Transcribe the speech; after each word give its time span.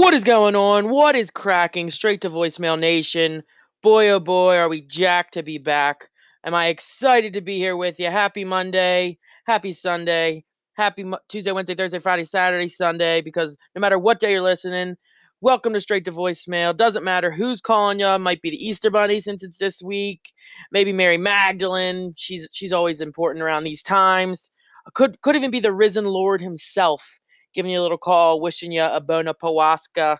What 0.00 0.14
is 0.14 0.24
going 0.24 0.56
on? 0.56 0.88
What 0.88 1.14
is 1.14 1.30
cracking? 1.30 1.90
Straight 1.90 2.22
to 2.22 2.30
voicemail 2.30 2.80
nation. 2.80 3.42
Boy, 3.82 4.08
oh 4.08 4.18
boy, 4.18 4.56
are 4.56 4.70
we 4.70 4.80
jacked 4.80 5.34
to 5.34 5.42
be 5.42 5.58
back. 5.58 6.08
Am 6.42 6.54
I 6.54 6.68
excited 6.68 7.34
to 7.34 7.42
be 7.42 7.58
here 7.58 7.76
with 7.76 8.00
you? 8.00 8.06
Happy 8.10 8.42
Monday, 8.42 9.18
happy 9.44 9.74
Sunday, 9.74 10.42
happy 10.72 11.04
Mo- 11.04 11.18
Tuesday, 11.28 11.52
Wednesday, 11.52 11.74
Thursday, 11.74 11.98
Friday, 11.98 12.24
Saturday, 12.24 12.66
Sunday, 12.66 13.20
because 13.20 13.58
no 13.74 13.80
matter 13.80 13.98
what 13.98 14.20
day 14.20 14.32
you're 14.32 14.40
listening, 14.40 14.96
welcome 15.42 15.74
to 15.74 15.80
Straight 15.80 16.06
to 16.06 16.12
Voicemail. 16.12 16.74
Doesn't 16.74 17.04
matter 17.04 17.30
who's 17.30 17.60
calling 17.60 18.00
you. 18.00 18.18
Might 18.18 18.40
be 18.40 18.48
the 18.48 18.66
Easter 18.68 18.90
Bunny 18.90 19.20
since 19.20 19.42
it's 19.42 19.58
this 19.58 19.82
week. 19.82 20.32
Maybe 20.72 20.94
Mary 20.94 21.18
Magdalene. 21.18 22.14
She's 22.16 22.48
she's 22.54 22.72
always 22.72 23.02
important 23.02 23.42
around 23.42 23.64
these 23.64 23.82
times. 23.82 24.50
Could 24.94 25.20
could 25.20 25.36
even 25.36 25.50
be 25.50 25.60
the 25.60 25.74
risen 25.74 26.06
Lord 26.06 26.40
himself 26.40 27.20
giving 27.54 27.70
you 27.72 27.80
a 27.80 27.82
little 27.82 27.98
call, 27.98 28.40
wishing 28.40 28.72
you 28.72 28.82
a 28.82 29.00
bona 29.00 29.34
pawaska, 29.34 30.18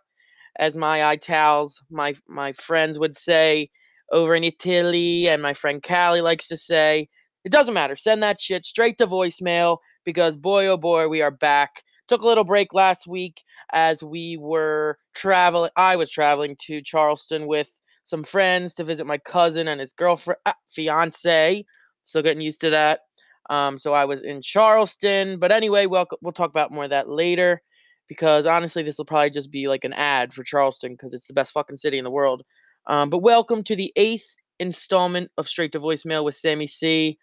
as 0.58 0.76
my 0.76 1.02
Itals, 1.14 1.82
my 1.90 2.14
my 2.28 2.52
friends 2.52 2.98
would 2.98 3.16
say 3.16 3.70
over 4.12 4.34
in 4.34 4.44
Italy, 4.44 5.28
and 5.28 5.42
my 5.42 5.52
friend 5.52 5.82
Callie 5.82 6.20
likes 6.20 6.48
to 6.48 6.56
say. 6.56 7.08
It 7.44 7.52
doesn't 7.52 7.72
matter. 7.74 7.96
Send 7.96 8.22
that 8.22 8.40
shit 8.40 8.66
straight 8.66 8.98
to 8.98 9.06
voicemail 9.06 9.78
because 10.04 10.36
boy 10.36 10.66
oh 10.66 10.76
boy, 10.76 11.08
we 11.08 11.22
are 11.22 11.30
back. 11.30 11.82
Took 12.08 12.22
a 12.22 12.26
little 12.26 12.44
break 12.44 12.74
last 12.74 13.06
week 13.06 13.42
as 13.72 14.02
we 14.02 14.36
were 14.38 14.98
traveling. 15.14 15.70
I 15.76 15.96
was 15.96 16.10
traveling 16.10 16.56
to 16.66 16.82
Charleston 16.82 17.46
with 17.46 17.70
some 18.04 18.24
friends 18.24 18.74
to 18.74 18.84
visit 18.84 19.06
my 19.06 19.18
cousin 19.18 19.68
and 19.68 19.80
his 19.80 19.92
girlfriend, 19.92 20.38
ah, 20.44 20.54
fiance. 20.68 21.64
Still 22.04 22.22
getting 22.22 22.42
used 22.42 22.60
to 22.62 22.70
that. 22.70 23.00
Um, 23.50 23.76
so 23.76 23.92
I 23.92 24.06
was 24.06 24.22
in 24.22 24.40
Charleston. 24.40 25.38
But 25.38 25.52
anyway, 25.52 25.86
we'll, 25.86 26.06
we'll 26.22 26.32
talk 26.32 26.50
about 26.50 26.72
more 26.72 26.84
of 26.84 26.90
that 26.90 27.10
later 27.10 27.60
because 28.08 28.46
honestly, 28.46 28.82
this 28.82 28.96
will 28.96 29.04
probably 29.04 29.30
just 29.30 29.50
be 29.50 29.68
like 29.68 29.84
an 29.84 29.92
ad 29.92 30.32
for 30.32 30.42
Charleston 30.42 30.92
because 30.92 31.12
it's 31.12 31.26
the 31.26 31.34
best 31.34 31.52
fucking 31.52 31.76
city 31.76 31.98
in 31.98 32.04
the 32.04 32.10
world. 32.10 32.42
Um, 32.86 33.10
but 33.10 33.18
welcome 33.18 33.62
to 33.64 33.76
the 33.76 33.92
eighth 33.96 34.36
installment 34.58 35.30
of 35.36 35.48
Straight 35.48 35.72
to 35.72 35.80
Voicemail 35.80 36.24
with 36.24 36.34
Sammy 36.34 36.66
C. 36.66 37.18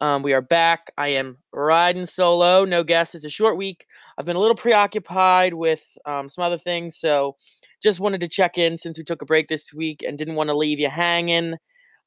Um, 0.00 0.22
we 0.22 0.32
are 0.32 0.42
back. 0.42 0.90
I 0.98 1.08
am 1.08 1.38
riding 1.52 2.06
solo, 2.06 2.64
no 2.64 2.82
guests. 2.82 3.14
It's 3.14 3.24
a 3.24 3.30
short 3.30 3.56
week. 3.56 3.86
I've 4.18 4.26
been 4.26 4.36
a 4.36 4.40
little 4.40 4.56
preoccupied 4.56 5.54
with 5.54 5.84
um, 6.04 6.28
some 6.28 6.44
other 6.44 6.58
things, 6.58 6.96
so 6.96 7.36
just 7.80 8.00
wanted 8.00 8.20
to 8.20 8.28
check 8.28 8.58
in 8.58 8.76
since 8.76 8.98
we 8.98 9.04
took 9.04 9.22
a 9.22 9.26
break 9.26 9.46
this 9.46 9.72
week 9.72 10.02
and 10.02 10.18
didn't 10.18 10.34
want 10.34 10.48
to 10.48 10.56
leave 10.56 10.80
you 10.80 10.88
hanging. 10.88 11.54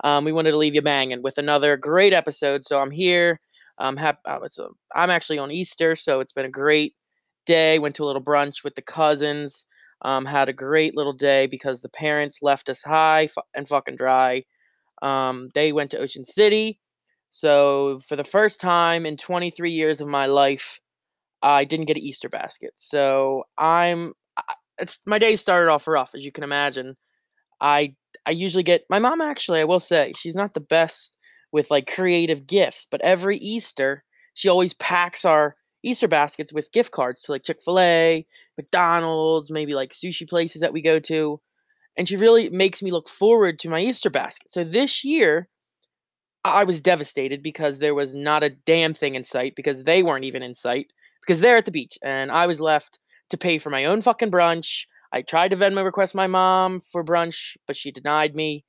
Um, 0.04 0.26
we 0.26 0.34
wanted 0.34 0.52
to 0.52 0.58
leave 0.58 0.76
you 0.76 0.82
banging 0.82 1.22
with 1.22 1.38
another 1.38 1.78
great 1.78 2.14
episode, 2.14 2.66
so 2.66 2.80
I'm 2.80 2.92
here. 2.92 3.40
I'm 3.80 3.98
happy. 3.98 4.20
Uh, 4.26 4.40
it's 4.44 4.60
a, 4.60 4.70
I'm 4.96 5.10
actually 5.10 5.40
on 5.40 5.52
Easter, 5.52 5.96
so 5.96 6.20
it's 6.20 6.34
been 6.34 6.46
a 6.46 6.50
great 6.50 6.96
day. 7.46 7.80
Went 7.80 7.96
to 7.96 8.04
a 8.04 8.08
little 8.08 8.24
brunch 8.24 8.64
with 8.64 8.76
the 8.76 8.82
cousins. 8.82 9.66
Um, 10.04 10.26
had 10.26 10.48
a 10.50 10.54
great 10.54 10.96
little 10.96 11.14
day 11.14 11.48
because 11.48 11.82
the 11.82 11.90
parents 11.90 12.40
left 12.44 12.70
us 12.70 12.84
high 12.84 13.30
and 13.56 13.68
fucking 13.68 13.96
dry. 13.96 14.44
Um, 15.02 15.50
they 15.56 15.72
went 15.72 15.92
to 15.92 16.00
Ocean 16.00 16.26
City. 16.26 16.80
So 17.30 18.00
for 18.08 18.16
the 18.16 18.24
first 18.24 18.62
time 18.62 19.06
in 19.06 19.18
23 19.18 19.72
years 19.72 20.02
of 20.02 20.08
my 20.08 20.28
life, 20.28 20.80
I 21.42 21.66
didn't 21.66 21.88
get 21.88 21.98
an 21.98 22.04
Easter 22.04 22.30
basket. 22.30 22.74
So 22.76 23.44
I'm 23.58 24.14
it's 24.80 25.00
my 25.08 25.20
day 25.20 25.36
started 25.36 25.72
off 25.72 25.88
rough 25.88 26.14
as 26.16 26.26
you 26.26 26.32
can 26.32 26.44
imagine. 26.44 26.96
I 27.62 27.96
I 28.26 28.32
usually 28.32 28.64
get 28.64 28.86
my 28.90 29.00
mom 29.00 29.22
actually, 29.22 29.62
I 29.62 29.66
will 29.66 29.80
say, 29.80 30.14
she's 30.18 30.36
not 30.36 30.54
the 30.54 30.62
best 30.62 31.17
with 31.58 31.72
like 31.72 31.92
creative 31.92 32.46
gifts. 32.46 32.86
But 32.90 33.02
every 33.02 33.38
Easter, 33.38 34.04
she 34.36 34.48
always 34.48 34.76
packs 34.76 35.26
our 35.26 35.56
Easter 35.82 36.08
baskets 36.08 36.54
with 36.54 36.72
gift 36.72 36.92
cards 36.92 37.24
to 37.24 37.32
like 37.32 37.42
Chick 37.42 37.62
fil 37.66 37.80
A, 37.80 38.26
McDonald's, 38.58 39.50
maybe 39.50 39.74
like 39.74 39.92
sushi 39.92 40.30
places 40.30 40.62
that 40.62 40.72
we 40.72 40.84
go 40.84 41.00
to. 41.00 41.42
And 41.98 42.08
she 42.08 42.16
really 42.16 42.50
makes 42.50 42.84
me 42.84 42.92
look 42.92 43.10
forward 43.10 43.58
to 43.60 43.70
my 43.70 43.82
Easter 43.82 44.12
basket. 44.12 44.52
So 44.52 44.64
this 44.64 45.04
year, 45.04 45.50
I 46.46 46.64
was 46.64 46.80
devastated 46.80 47.42
because 47.42 47.80
there 47.80 47.96
was 47.96 48.14
not 48.14 48.44
a 48.44 48.52
damn 48.52 48.94
thing 48.94 49.16
in 49.16 49.24
sight 49.24 49.56
because 49.56 49.84
they 49.84 50.04
weren't 50.04 50.26
even 50.26 50.44
in 50.44 50.54
sight 50.54 50.94
because 51.22 51.42
they're 51.42 51.58
at 51.58 51.66
the 51.66 51.72
beach 51.72 51.98
and 52.04 52.32
I 52.32 52.46
was 52.46 52.62
left 52.62 53.00
to 53.32 53.38
pay 53.38 53.58
for 53.58 53.72
my 53.72 53.86
own 53.86 54.04
fucking 54.04 54.30
brunch. 54.30 54.86
I 55.12 55.24
tried 55.24 55.50
to 55.50 55.58
Venmo 55.58 55.84
request 55.84 56.14
my 56.14 56.28
mom 56.28 56.80
for 56.80 57.04
brunch, 57.04 57.58
but 57.66 57.76
she 57.76 57.92
denied 57.92 58.36
me. 58.36 58.64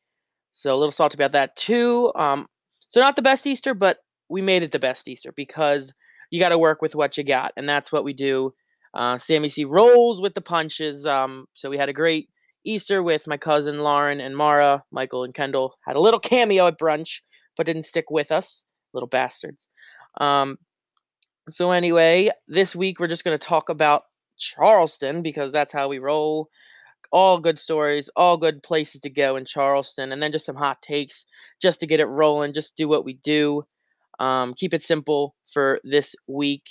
So 0.53 0.75
a 0.75 0.79
little 0.79 0.91
salty 0.91 1.15
about 1.15 1.33
that 1.33 1.55
too. 1.55 2.11
Um, 2.17 2.47
so 2.89 3.01
not 3.01 3.17
the 3.17 3.23
best 3.23 3.47
Easter, 3.47 3.75
but 3.75 3.99
we 4.29 4.43
made 4.43 4.63
it 4.63 4.73
the 4.73 4.79
best 4.79 5.09
Easter 5.09 5.33
because 5.33 5.95
you 6.31 6.41
got 6.41 6.51
to 6.51 6.59
work 6.59 6.83
with 6.83 6.95
what 6.95 7.17
you 7.17 7.25
got, 7.25 7.53
and 7.57 7.69
that's 7.69 7.93
what 7.93 8.05
we 8.05 8.13
do. 8.13 8.53
Uh, 8.95 9.19
Sammy 9.19 9.49
C 9.49 9.65
rolls 9.65 10.21
with 10.21 10.35
the 10.35 10.41
punches. 10.41 11.07
Um, 11.07 11.47
so 11.53 11.71
we 11.71 11.79
had 11.79 11.89
a 11.89 11.95
great 11.95 12.29
Easter 12.65 13.03
with 13.03 13.27
my 13.27 13.37
cousin 13.37 13.79
Lauren 13.79 14.21
and 14.21 14.37
Mara. 14.37 14.83
Michael 14.91 15.25
and 15.25 15.35
Kendall 15.35 15.75
had 15.87 15.97
a 15.97 16.01
little 16.01 16.21
cameo 16.33 16.67
at 16.67 16.79
brunch, 16.79 17.21
but 17.57 17.67
didn't 17.67 17.85
stick 17.85 18.11
with 18.11 18.33
us, 18.33 18.65
little 18.93 19.09
bastards. 19.09 19.69
Um, 20.21 20.59
so 21.49 21.71
anyway, 21.71 22.31
this 22.47 22.75
week 22.75 23.01
we're 23.01 23.07
just 23.07 23.25
going 23.25 23.39
to 23.39 23.47
talk 23.47 23.69
about 23.69 24.03
Charleston 24.39 25.23
because 25.23 25.53
that's 25.53 25.73
how 25.73 25.89
we 25.89 25.99
roll 25.99 26.49
all 27.11 27.39
good 27.39 27.59
stories, 27.59 28.11
all 28.17 28.37
good 28.37 28.63
places 28.63 29.01
to 29.03 29.11
go 29.11 29.37
in 29.37 29.45
Charleston, 29.45 30.13
and 30.13 30.23
then 30.23 30.33
just 30.33 30.47
some 30.47 30.57
hot 30.57 30.81
takes 30.83 31.25
just 31.61 31.81
to 31.81 31.87
get 31.87 32.01
it 32.01 32.07
rolling. 32.07 32.53
Just 32.53 32.77
do 32.77 32.89
what 32.89 33.05
we 33.05 33.15
do. 33.15 33.65
Um, 34.21 34.55
keep 34.55 34.75
it 34.75 34.83
simple 34.83 35.35
for 35.53 35.81
this 35.85 36.15
week. 36.27 36.69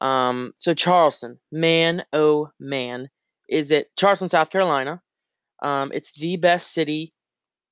Um, 0.00 0.52
so 0.56 0.74
Charleston, 0.74 1.38
man, 1.52 2.04
oh 2.12 2.50
man, 2.58 3.08
is 3.48 3.70
it 3.70 3.90
Charleston, 3.96 4.28
South 4.28 4.50
Carolina? 4.50 5.02
Um, 5.62 5.90
it's 5.92 6.12
the 6.12 6.36
best 6.36 6.72
city 6.72 7.12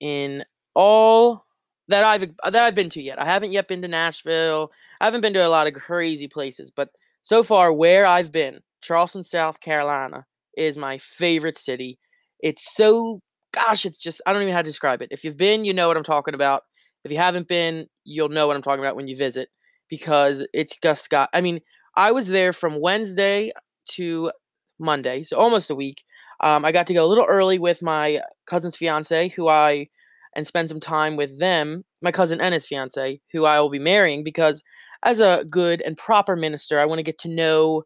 in 0.01 0.45
all 0.75 1.47
that 1.89 2.05
I've 2.05 2.31
that 2.45 2.55
I've 2.55 2.75
been 2.75 2.91
to 2.91 3.03
yet. 3.03 3.21
I 3.21 3.25
haven't 3.25 3.53
yet 3.53 3.69
been 3.69 3.83
to 3.83 3.89
Nashville. 3.89 4.71
I 5.01 5.07
haven't 5.07 5.23
been 5.23 5.33
to 5.35 5.47
a 5.47 5.49
lot 5.49 5.67
of 5.67 5.75
crazy 5.75 6.29
places, 6.29 6.71
but 6.71 6.91
so 7.23 7.43
far 7.43 7.73
where 7.73 8.07
I've 8.07 8.31
been, 8.31 8.61
Charleston, 8.83 9.25
South 9.25 9.61
Carolina 9.61 10.27
is 10.57 10.77
my 10.77 10.99
favorite 10.99 11.57
city. 11.57 11.99
It's 12.41 12.75
so 12.75 13.21
gosh, 13.53 13.87
it's 13.87 13.99
just 13.99 14.21
I 14.27 14.33
don't 14.33 14.43
even 14.43 14.53
know 14.53 14.57
how 14.57 14.63
to 14.63 14.69
describe 14.69 15.03
it. 15.03 15.09
If 15.11 15.25
you've 15.25 15.37
been, 15.37 15.65
you 15.65 15.75
know 15.75 15.89
what 15.89 15.97
I'm 15.97 16.05
talking 16.05 16.35
about. 16.35 16.63
If 17.05 17.11
you 17.13 17.19
haven't 17.19 17.49
been, 17.49 17.87
you'll 18.05 18.29
know 18.29 18.47
what 18.47 18.57
I'm 18.57 18.63
talking 18.63 18.85
about 18.85 18.97
when 18.97 19.09
you 19.09 19.17
visit 19.17 19.49
because 19.89 20.47
it's 20.53 20.77
just 20.83 21.11
got 21.11 21.31
I 21.33 21.41
mean, 21.41 21.61
I 21.97 22.13
was 22.13 22.29
there 22.29 22.53
from 22.53 22.81
Wednesday 22.81 23.53
to 23.93 24.31
Monday, 24.79 25.23
so 25.23 25.37
almost 25.39 25.71
a 25.71 25.75
week. 25.75 26.03
Um, 26.41 26.65
I 26.65 26.71
got 26.73 26.87
to 26.87 26.95
go 26.95 27.05
a 27.05 27.09
little 27.09 27.25
early 27.29 27.59
with 27.59 27.83
my 27.83 28.21
cousin's 28.47 28.77
fiance, 28.77 29.29
who 29.31 29.49
I 29.49 29.89
and 30.37 30.47
spend 30.47 30.69
some 30.69 30.79
time 30.81 31.17
with 31.17 31.39
them, 31.41 31.85
my 32.03 32.13
cousin 32.13 32.41
and 32.41 32.55
his 32.55 32.67
fiance, 32.67 33.21
who 33.33 33.45
I 33.45 33.59
will 33.61 33.71
be 33.71 33.79
marrying, 33.81 34.23
because 34.23 34.63
as 35.05 35.21
a 35.21 35.45
good 35.51 35.81
and 35.83 35.97
proper 35.97 36.37
minister, 36.37 36.79
I 36.79 36.85
want 36.85 36.99
to 36.99 37.03
get 37.03 37.19
to 37.21 37.29
know 37.29 37.83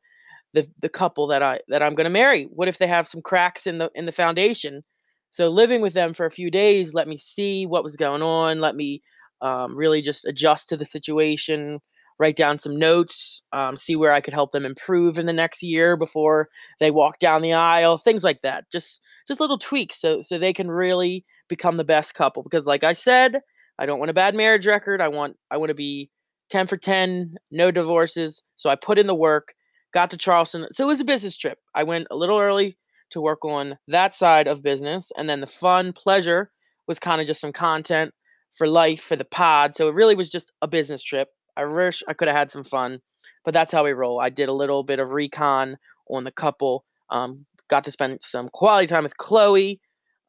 the 0.55 0.67
the 0.81 0.89
couple 0.89 1.27
that 1.29 1.43
I 1.43 1.61
that 1.69 1.83
I'm 1.83 1.95
going 1.95 2.05
to 2.05 2.11
marry. 2.11 2.45
What 2.45 2.69
if 2.69 2.79
they 2.79 2.87
have 2.87 3.09
some 3.09 3.23
cracks 3.23 3.67
in 3.67 3.79
the 3.79 3.91
in 3.95 4.07
the 4.07 4.13
foundation? 4.13 4.83
So 5.31 5.49
living 5.49 5.81
with 5.81 5.95
them 5.95 6.13
for 6.13 6.27
a 6.27 6.31
few 6.31 6.51
days 6.51 6.95
let 6.95 7.09
me 7.09 7.17
see 7.17 7.67
what 7.67 7.85
was 7.85 7.97
going 7.97 8.23
on. 8.23 8.61
Let 8.61 8.77
me 8.77 9.03
um, 9.41 9.77
really 9.77 10.03
just 10.03 10.27
adjust 10.27 10.69
to 10.69 10.77
the 10.77 10.85
situation, 10.85 11.81
write 12.19 12.37
down 12.37 12.59
some 12.59 12.79
notes, 12.79 13.43
um, 13.53 13.77
see 13.77 13.97
where 13.97 14.13
I 14.13 14.21
could 14.21 14.35
help 14.35 14.53
them 14.53 14.65
improve 14.65 15.19
in 15.19 15.27
the 15.27 15.33
next 15.33 15.63
year 15.63 15.97
before 15.97 16.49
they 16.79 16.91
walk 16.91 17.19
down 17.19 17.43
the 17.43 17.55
aisle, 17.55 17.99
things 17.99 18.25
like 18.25 18.41
that. 18.43 18.71
Just 18.71 19.03
just 19.27 19.41
little 19.41 19.59
tweaks 19.59 20.01
so 20.01 20.21
so 20.21 20.39
they 20.39 20.53
can 20.53 20.71
really 20.71 21.25
become 21.49 21.77
the 21.77 21.85
best 21.85 22.15
couple. 22.15 22.43
Because 22.43 22.67
like 22.67 22.85
I 22.85 22.93
said, 22.93 23.41
I 23.79 23.87
don't 23.87 23.99
want 23.99 24.11
a 24.11 24.15
bad 24.15 24.35
marriage 24.35 24.67
record. 24.67 25.01
I 25.01 25.09
want 25.09 25.37
I 25.51 25.57
want 25.57 25.71
to 25.71 25.75
be 25.75 26.11
10 26.51 26.67
for 26.67 26.77
10, 26.77 27.35
no 27.51 27.71
divorces. 27.71 28.43
So 28.57 28.71
I 28.71 28.77
put 28.77 28.99
in 28.99 29.07
the 29.07 29.15
work 29.15 29.55
got 29.93 30.11
to 30.11 30.17
Charleston. 30.17 30.67
So 30.73 30.85
it 30.85 30.89
was 30.89 31.01
a 31.01 31.05
business 31.05 31.37
trip. 31.37 31.59
I 31.75 31.83
went 31.83 32.09
a 32.11 32.17
little 32.17 32.39
early 32.39 32.77
to 33.11 33.21
work 33.21 33.45
on 33.45 33.79
that 33.89 34.15
side 34.15 34.47
of 34.47 34.63
business. 34.63 35.13
And 35.17 35.29
then 35.29 35.41
the 35.41 35.47
fun, 35.47 35.93
pleasure 35.93 36.51
was 36.87 36.99
kind 36.99 37.21
of 37.21 37.27
just 37.27 37.41
some 37.41 37.53
content 37.53 38.13
for 38.57 38.67
life 38.67 39.03
for 39.03 39.17
the 39.17 39.25
pod. 39.25 39.75
So 39.75 39.89
it 39.89 39.95
really 39.95 40.15
was 40.15 40.31
just 40.31 40.53
a 40.63 40.69
business 40.69 41.03
trip. 41.03 41.29
I 41.57 41.65
wish 41.67 42.03
I 42.09 42.15
could 42.15 42.29
have 42.29 42.37
had 42.37 42.51
some 42.51 42.65
fun, 42.65 43.01
but 43.45 43.53
that's 43.53 43.73
how 43.73 43.85
we 43.85 43.93
roll. 43.93 44.21
I 44.21 44.31
did 44.31 44.49
a 44.49 44.55
little 44.55 44.83
bit 44.83 44.99
of 44.99 45.13
recon 45.13 45.77
on 46.09 46.25
the 46.25 46.33
couple. 46.33 46.85
Um, 47.11 47.45
got 47.69 47.85
to 47.85 47.91
spend 47.91 48.19
some 48.23 48.49
quality 48.49 48.87
time 48.87 49.03
with 49.03 49.17
Chloe. 49.19 49.81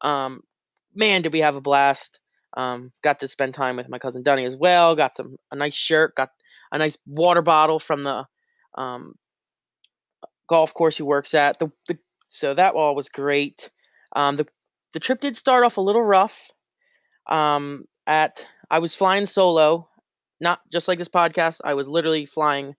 Um, 0.02 0.42
man, 0.94 1.22
did 1.22 1.32
we 1.32 1.40
have 1.40 1.56
a 1.56 1.62
blast. 1.62 2.20
Um, 2.56 2.92
got 3.02 3.20
to 3.20 3.28
spend 3.28 3.54
time 3.54 3.76
with 3.76 3.88
my 3.88 3.98
cousin 3.98 4.22
Dunny 4.22 4.44
as 4.44 4.56
well. 4.56 4.94
Got 4.94 5.16
some 5.16 5.36
a 5.50 5.56
nice 5.56 5.74
shirt. 5.74 6.14
Got 6.14 6.28
a 6.72 6.78
nice 6.78 6.98
water 7.06 7.42
bottle 7.42 7.80
from 7.80 8.04
the 8.04 8.24
um, 8.76 9.14
golf 10.48 10.74
course 10.74 10.96
he 10.96 11.02
works 11.02 11.34
at. 11.34 11.58
The, 11.58 11.70
the 11.88 11.98
so 12.26 12.54
that 12.54 12.74
all 12.74 12.94
was 12.94 13.08
great. 13.08 13.70
Um, 14.14 14.36
the 14.36 14.46
the 14.92 15.00
trip 15.00 15.20
did 15.20 15.36
start 15.36 15.64
off 15.64 15.76
a 15.76 15.82
little 15.82 16.02
rough. 16.02 16.50
Um, 17.28 17.84
at 18.06 18.46
I 18.70 18.78
was 18.78 18.94
flying 18.94 19.26
solo, 19.26 19.88
not 20.40 20.60
just 20.70 20.88
like 20.88 20.98
this 20.98 21.08
podcast. 21.08 21.60
I 21.64 21.74
was 21.74 21.88
literally 21.88 22.26
flying 22.26 22.74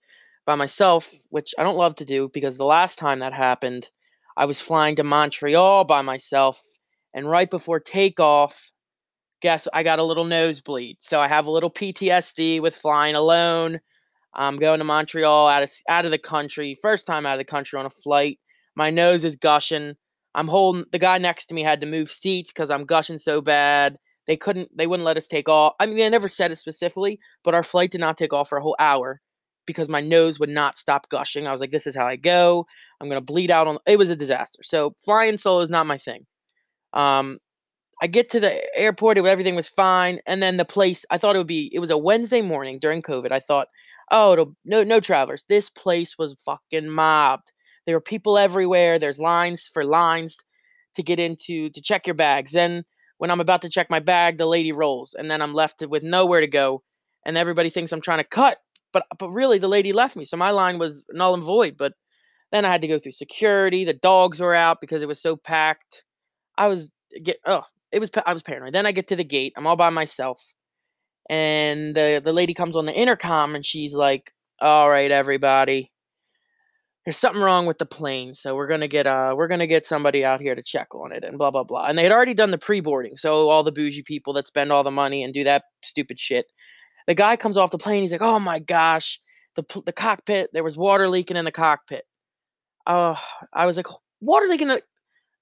by 0.46 0.56
myself, 0.56 1.12
which 1.30 1.54
I 1.58 1.64
don't 1.64 1.78
love 1.78 1.96
to 1.96 2.06
do 2.06 2.30
because 2.34 2.58
the 2.58 2.66
last 2.66 3.00
time 3.00 3.20
that 3.20 3.34
happened, 3.34 3.90
I 4.38 4.46
was 4.46 4.62
flying 4.62 4.96
to 4.98 5.04
Montreal 5.04 5.86
by 5.86 6.02
myself, 6.02 6.62
and 7.14 7.30
right 7.30 7.50
before 7.50 7.80
takeoff, 7.80 8.72
guess 9.42 9.68
I 9.74 9.84
got 9.84 10.00
a 10.00 10.04
little 10.04 10.26
nosebleed. 10.26 10.98
So 11.00 11.20
I 11.20 11.28
have 11.28 11.46
a 11.46 11.52
little 11.52 11.72
PTSD 11.72 12.62
with 12.62 12.76
flying 12.76 13.16
alone. 13.16 13.80
I'm 14.36 14.58
going 14.58 14.80
to 14.80 14.86
Montreal 14.86 15.48
out 15.48 15.64
of 15.64 15.72
out 15.90 16.06
of 16.06 16.12
the 16.12 16.18
country, 16.18 16.78
first 16.82 17.08
time 17.08 17.26
out 17.26 17.34
of 17.34 17.40
the 17.40 17.46
country 17.46 17.80
on 17.80 17.86
a 17.86 17.90
flight. 17.90 18.40
My 18.76 18.90
nose 18.90 19.26
is 19.26 19.36
gushing. 19.36 19.96
I'm 20.36 20.48
holding 20.48 20.86
the 20.92 21.00
guy 21.00 21.18
next 21.18 21.48
to 21.48 21.56
me 21.56 21.64
had 21.64 21.82
to 21.82 21.88
move 21.88 22.10
seats 22.10 22.52
because 22.52 22.70
I'm 22.70 22.86
gushing 22.86 23.18
so 23.18 23.42
bad. 23.42 23.98
They 24.28 24.36
couldn't 24.36 24.70
they 24.76 24.88
wouldn't 24.88 25.06
let 25.06 25.18
us 25.18 25.28
take 25.28 25.48
off. 25.48 25.74
I 25.80 25.86
mean 25.86 25.96
they 25.96 26.10
never 26.10 26.28
said 26.28 26.52
it 26.52 26.58
specifically, 26.58 27.20
but 27.44 27.54
our 27.54 27.64
flight 27.64 27.92
did 27.92 28.02
not 28.02 28.18
take 28.18 28.34
off 28.34 28.50
for 28.50 28.58
a 28.58 28.62
whole 28.62 28.76
hour 28.80 29.22
because 29.66 29.90
my 29.90 30.02
nose 30.02 30.40
would 30.40 30.50
not 30.50 30.78
stop 30.78 31.10
gushing. 31.10 31.48
I 31.48 31.52
was 31.52 31.62
like, 31.62 31.72
this 31.72 31.88
is 31.88 31.96
how 31.96 32.06
I 32.06 32.18
go. 32.18 32.66
I'm 33.00 33.08
gonna 33.08 33.22
bleed 33.22 33.52
out 33.52 33.68
on 33.68 33.78
it 33.88 33.98
was 33.98 34.10
a 34.10 34.16
disaster. 34.16 34.62
So 34.64 34.94
flying 35.04 35.38
solo 35.38 35.62
is 35.62 35.70
not 35.70 35.88
my 35.88 35.98
thing. 35.98 36.26
Um 36.94 37.40
I 38.02 38.08
get 38.08 38.30
to 38.32 38.42
the 38.42 38.78
airport, 38.78 39.18
everything 39.18 39.56
was 39.56 39.70
fine, 39.70 40.20
and 40.28 40.44
then 40.44 40.58
the 40.58 40.66
place 40.66 41.06
I 41.10 41.18
thought 41.18 41.36
it 41.36 41.40
would 41.40 41.48
be 41.48 41.72
it 41.74 41.80
was 41.80 41.92
a 41.92 41.98
Wednesday 41.98 42.42
morning 42.42 42.78
during 42.80 43.02
COVID. 43.02 43.32
I 43.32 43.40
thought, 43.40 43.70
oh, 44.12 44.56
no 44.66 44.84
no 44.84 45.00
travelers. 45.00 45.46
This 45.50 45.70
place 45.70 46.18
was 46.18 46.36
fucking 46.46 46.90
mobbed. 46.90 47.52
There 47.86 47.96
were 47.96 48.02
people 48.02 48.38
everywhere. 48.38 49.00
There's 49.00 49.20
lines 49.20 49.70
for 49.72 49.84
lines 49.84 50.38
to 50.96 51.04
get 51.04 51.20
into 51.20 51.70
to 51.70 51.82
check 51.82 52.08
your 52.08 52.16
bags. 52.16 52.52
Then 52.52 52.84
when 53.18 53.32
I'm 53.32 53.42
about 53.42 53.62
to 53.62 53.70
check 53.70 53.90
my 53.90 54.00
bag, 54.00 54.38
the 54.38 54.46
lady 54.46 54.72
rolls, 54.72 55.14
and 55.14 55.30
then 55.30 55.42
I'm 55.42 55.54
left 55.54 55.86
with 55.88 56.04
nowhere 56.04 56.42
to 56.42 56.48
go, 56.48 56.84
and 57.26 57.38
everybody 57.38 57.70
thinks 57.70 57.92
I'm 57.92 58.02
trying 58.02 58.20
to 58.20 58.24
cut, 58.24 58.58
but 58.92 59.06
but 59.20 59.30
really 59.30 59.58
the 59.58 59.68
lady 59.68 59.94
left 59.94 60.16
me, 60.16 60.26
so 60.26 60.38
my 60.38 60.52
line 60.52 60.80
was 60.80 61.06
null 61.12 61.34
and 61.34 61.44
void. 61.44 61.78
But 61.78 61.94
then 62.52 62.66
I 62.66 62.72
had 62.72 62.82
to 62.82 62.88
go 62.88 63.00
through 63.00 63.14
security. 63.14 63.86
The 63.86 63.94
dogs 63.94 64.40
were 64.40 64.56
out 64.56 64.82
because 64.82 65.04
it 65.04 65.08
was 65.08 65.22
so 65.22 65.36
packed. 65.36 66.04
I 66.58 66.68
was 66.68 66.92
get 67.24 67.38
oh 67.46 67.64
it 67.92 68.00
was 68.00 68.10
I 68.26 68.34
was 68.34 68.44
paranoid. 68.44 68.74
Then 68.74 68.86
I 68.86 68.92
get 68.92 69.08
to 69.10 69.16
the 69.16 69.24
gate. 69.24 69.54
I'm 69.58 69.68
all 69.68 69.76
by 69.76 69.90
myself, 69.90 70.42
and 71.30 71.96
the 71.96 72.22
the 72.24 72.34
lady 72.34 72.54
comes 72.54 72.76
on 72.76 72.86
the 72.86 72.94
intercom 72.96 73.56
and 73.56 73.66
she's 73.66 73.94
like, 73.96 74.34
"All 74.60 74.90
right, 74.90 75.12
everybody." 75.12 75.92
There's 77.06 77.18
something 77.18 77.42
wrong 77.42 77.68
with 77.68 77.78
the 77.78 77.86
plane, 77.86 78.34
so 78.34 78.56
we're 78.56 78.68
gonna 78.68 78.88
get 78.88 79.06
uh 79.08 79.34
we're 79.38 79.48
gonna 79.48 79.68
get 79.68 79.86
somebody 79.86 80.26
out 80.26 80.42
here 80.42 80.56
to 80.56 80.64
check 80.64 80.94
on 80.96 81.12
it 81.12 81.24
and 81.24 81.38
blah 81.38 81.52
blah 81.52 81.64
blah. 81.64 81.86
And 81.86 81.98
they 81.98 82.04
had 82.04 82.12
already 82.12 82.34
done 82.34 82.52
the 82.52 82.58
pre-boarding, 82.58 83.18
so 83.18 83.50
all 83.50 83.64
the 83.64 83.72
bougie 83.72 84.04
people 84.04 84.34
that 84.34 84.48
spend 84.48 84.72
all 84.72 84.84
the 84.84 84.92
money 84.92 85.24
and 85.24 85.34
do 85.34 85.44
that 85.44 85.64
stupid 85.84 86.20
shit. 86.20 86.48
The 87.08 87.16
guy 87.16 87.36
comes 87.36 87.58
off 87.58 87.72
the 87.72 87.78
plane, 87.78 88.02
he's 88.02 88.12
like, 88.12 88.22
"Oh 88.22 88.40
my 88.40 88.60
gosh, 88.60 89.20
the 89.56 89.64
the 89.86 89.94
cockpit, 89.94 90.50
there 90.54 90.64
was 90.64 90.78
water 90.78 91.08
leaking 91.10 91.38
in 91.38 91.46
the 91.46 91.52
cockpit." 91.52 92.06
Oh, 92.88 93.20
I 93.54 93.66
was 93.68 93.78
like, 93.78 93.88
"Water 94.22 94.48
leaking 94.48 94.70
in 94.70 94.76
the 94.76 94.84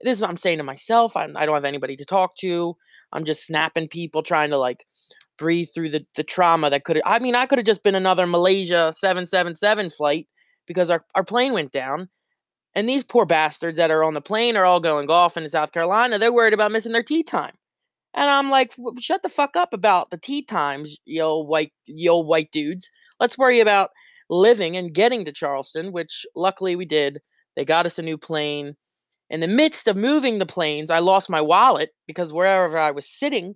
this 0.03 0.17
is 0.17 0.21
what 0.21 0.29
I'm 0.29 0.37
saying 0.37 0.57
to 0.59 0.63
myself. 0.63 1.15
I'm, 1.15 1.35
I 1.37 1.45
don't 1.45 1.55
have 1.55 1.65
anybody 1.65 1.95
to 1.97 2.05
talk 2.05 2.35
to. 2.37 2.75
I'm 3.13 3.23
just 3.23 3.45
snapping 3.45 3.87
people, 3.87 4.21
trying 4.23 4.49
to 4.49 4.57
like 4.57 4.85
breathe 5.43 5.67
through 5.75 5.89
the, 5.89 6.05
the 6.15 6.23
trauma 6.23 6.69
that 6.69 6.85
could 6.85 7.01
I 7.05 7.19
mean, 7.19 7.35
I 7.35 7.45
could 7.45 7.59
have 7.59 7.65
just 7.65 7.83
been 7.83 7.95
another 7.95 8.25
Malaysia 8.25 8.93
777 8.95 9.89
flight 9.89 10.25
because 10.65 10.89
our, 10.89 11.03
our 11.15 11.23
plane 11.25 11.51
went 11.51 11.73
down. 11.73 12.07
And 12.75 12.87
these 12.87 13.03
poor 13.03 13.25
bastards 13.25 13.77
that 13.77 13.91
are 13.91 14.05
on 14.05 14.13
the 14.13 14.21
plane 14.21 14.55
are 14.55 14.65
all 14.65 14.79
going 14.79 15.05
golfing 15.05 15.43
in 15.43 15.49
South 15.49 15.73
Carolina. 15.73 16.17
They're 16.17 16.31
worried 16.31 16.53
about 16.53 16.71
missing 16.71 16.93
their 16.93 17.03
tee 17.03 17.23
time. 17.23 17.55
And 18.13 18.29
I'm 18.29 18.49
like, 18.49 18.71
shut 18.99 19.21
the 19.21 19.27
fuck 19.27 19.57
up 19.57 19.73
about 19.73 20.11
the 20.11 20.17
tee 20.17 20.45
times, 20.45 20.97
old 21.19 21.49
white, 21.49 21.73
old 22.07 22.25
white 22.25 22.51
dudes. 22.53 22.89
Let's 23.19 23.37
worry 23.37 23.59
about 23.59 23.89
living 24.29 24.77
and 24.77 24.93
getting 24.93 25.25
to 25.25 25.33
Charleston, 25.33 25.91
which 25.91 26.25
luckily 26.37 26.77
we 26.77 26.85
did. 26.85 27.19
They 27.57 27.65
got 27.65 27.85
us 27.85 27.99
a 27.99 28.01
new 28.01 28.17
plane. 28.17 28.77
In 29.29 29.41
the 29.41 29.47
midst 29.47 29.89
of 29.89 29.97
moving 29.97 30.39
the 30.39 30.45
planes, 30.45 30.89
I 30.89 30.99
lost 30.99 31.29
my 31.29 31.41
wallet 31.41 31.89
because 32.07 32.31
wherever 32.31 32.77
I 32.77 32.91
was 32.91 33.09
sitting, 33.09 33.55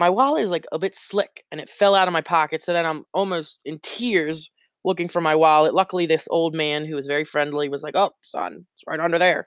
my 0.00 0.10
wallet 0.10 0.42
is 0.42 0.50
like 0.50 0.66
a 0.72 0.78
bit 0.78 0.96
slick 0.96 1.44
and 1.52 1.60
it 1.60 1.68
fell 1.68 1.94
out 1.94 2.08
of 2.08 2.12
my 2.12 2.22
pocket. 2.22 2.62
So 2.62 2.72
then 2.72 2.86
I'm 2.86 3.04
almost 3.14 3.60
in 3.66 3.78
tears 3.82 4.50
looking 4.84 5.08
for 5.08 5.20
my 5.20 5.34
wallet. 5.34 5.74
Luckily, 5.74 6.06
this 6.06 6.26
old 6.30 6.54
man 6.54 6.86
who 6.86 6.96
was 6.96 7.06
very 7.06 7.24
friendly 7.24 7.68
was 7.68 7.82
like, 7.82 7.94
Oh, 7.96 8.12
son, 8.22 8.66
it's 8.74 8.84
right 8.88 8.98
under 8.98 9.18
there. 9.18 9.46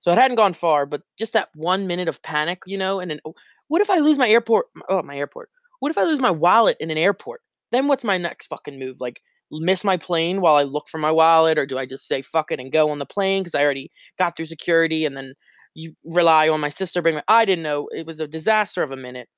So 0.00 0.12
it 0.12 0.18
hadn't 0.18 0.36
gone 0.36 0.52
far, 0.52 0.86
but 0.86 1.02
just 1.18 1.32
that 1.32 1.48
one 1.54 1.86
minute 1.86 2.08
of 2.08 2.22
panic, 2.22 2.60
you 2.66 2.78
know, 2.78 3.00
and 3.00 3.10
then 3.10 3.20
oh, 3.26 3.34
what 3.68 3.80
if 3.80 3.90
I 3.90 3.98
lose 3.98 4.18
my 4.18 4.28
airport? 4.28 4.66
Oh, 4.88 5.02
my 5.02 5.16
airport. 5.16 5.48
What 5.80 5.90
if 5.90 5.98
I 5.98 6.04
lose 6.04 6.20
my 6.20 6.30
wallet 6.30 6.76
in 6.78 6.90
an 6.90 6.98
airport? 6.98 7.40
Then 7.72 7.88
what's 7.88 8.04
my 8.04 8.18
next 8.18 8.48
fucking 8.48 8.78
move? 8.78 8.98
Like, 9.00 9.20
miss 9.50 9.82
my 9.82 9.96
plane 9.96 10.40
while 10.42 10.56
I 10.56 10.62
look 10.64 10.88
for 10.88 10.98
my 10.98 11.10
wallet, 11.10 11.58
or 11.58 11.66
do 11.66 11.78
I 11.78 11.86
just 11.86 12.06
say 12.06 12.22
fuck 12.22 12.52
it 12.52 12.60
and 12.60 12.70
go 12.72 12.90
on 12.90 12.98
the 12.98 13.06
plane 13.06 13.42
because 13.42 13.54
I 13.54 13.64
already 13.64 13.90
got 14.18 14.36
through 14.36 14.46
security 14.46 15.06
and 15.06 15.16
then 15.16 15.34
you 15.74 15.94
rely 16.04 16.48
on 16.48 16.60
my 16.60 16.70
sister 16.70 17.02
bring 17.02 17.16
my 17.16 17.22
I 17.28 17.44
didn't 17.44 17.62
know 17.62 17.88
it 17.92 18.06
was 18.06 18.20
a 18.20 18.26
disaster 18.28 18.82
of 18.82 18.90
a 18.90 18.96
minute. 18.96 19.28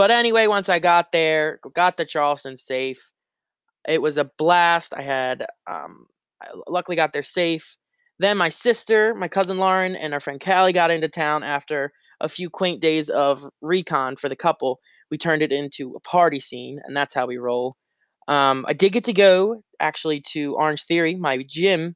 But 0.00 0.10
anyway, 0.10 0.46
once 0.46 0.70
I 0.70 0.78
got 0.78 1.12
there, 1.12 1.60
got 1.74 1.98
to 1.98 2.06
Charleston 2.06 2.56
safe. 2.56 3.12
It 3.86 4.00
was 4.00 4.16
a 4.16 4.30
blast. 4.38 4.94
I 4.96 5.02
had 5.02 5.42
um 5.66 6.06
I 6.40 6.46
luckily 6.68 6.96
got 6.96 7.12
there 7.12 7.22
safe. 7.22 7.76
Then 8.18 8.38
my 8.38 8.48
sister, 8.48 9.14
my 9.14 9.28
cousin 9.28 9.58
Lauren, 9.58 9.94
and 9.94 10.14
our 10.14 10.20
friend 10.20 10.40
Callie 10.42 10.72
got 10.72 10.90
into 10.90 11.10
town 11.10 11.42
after 11.42 11.92
a 12.18 12.30
few 12.30 12.48
quaint 12.48 12.80
days 12.80 13.10
of 13.10 13.44
recon 13.60 14.16
for 14.16 14.30
the 14.30 14.36
couple. 14.36 14.80
We 15.10 15.18
turned 15.18 15.42
it 15.42 15.52
into 15.52 15.92
a 15.94 16.00
party 16.00 16.40
scene, 16.40 16.80
and 16.86 16.96
that's 16.96 17.12
how 17.12 17.26
we 17.26 17.36
roll. 17.36 17.76
Um, 18.26 18.64
I 18.66 18.72
did 18.72 18.92
get 18.94 19.04
to 19.04 19.12
go 19.12 19.62
actually 19.80 20.22
to 20.28 20.54
Orangetheory, 20.54 21.18
my 21.18 21.44
gym, 21.46 21.94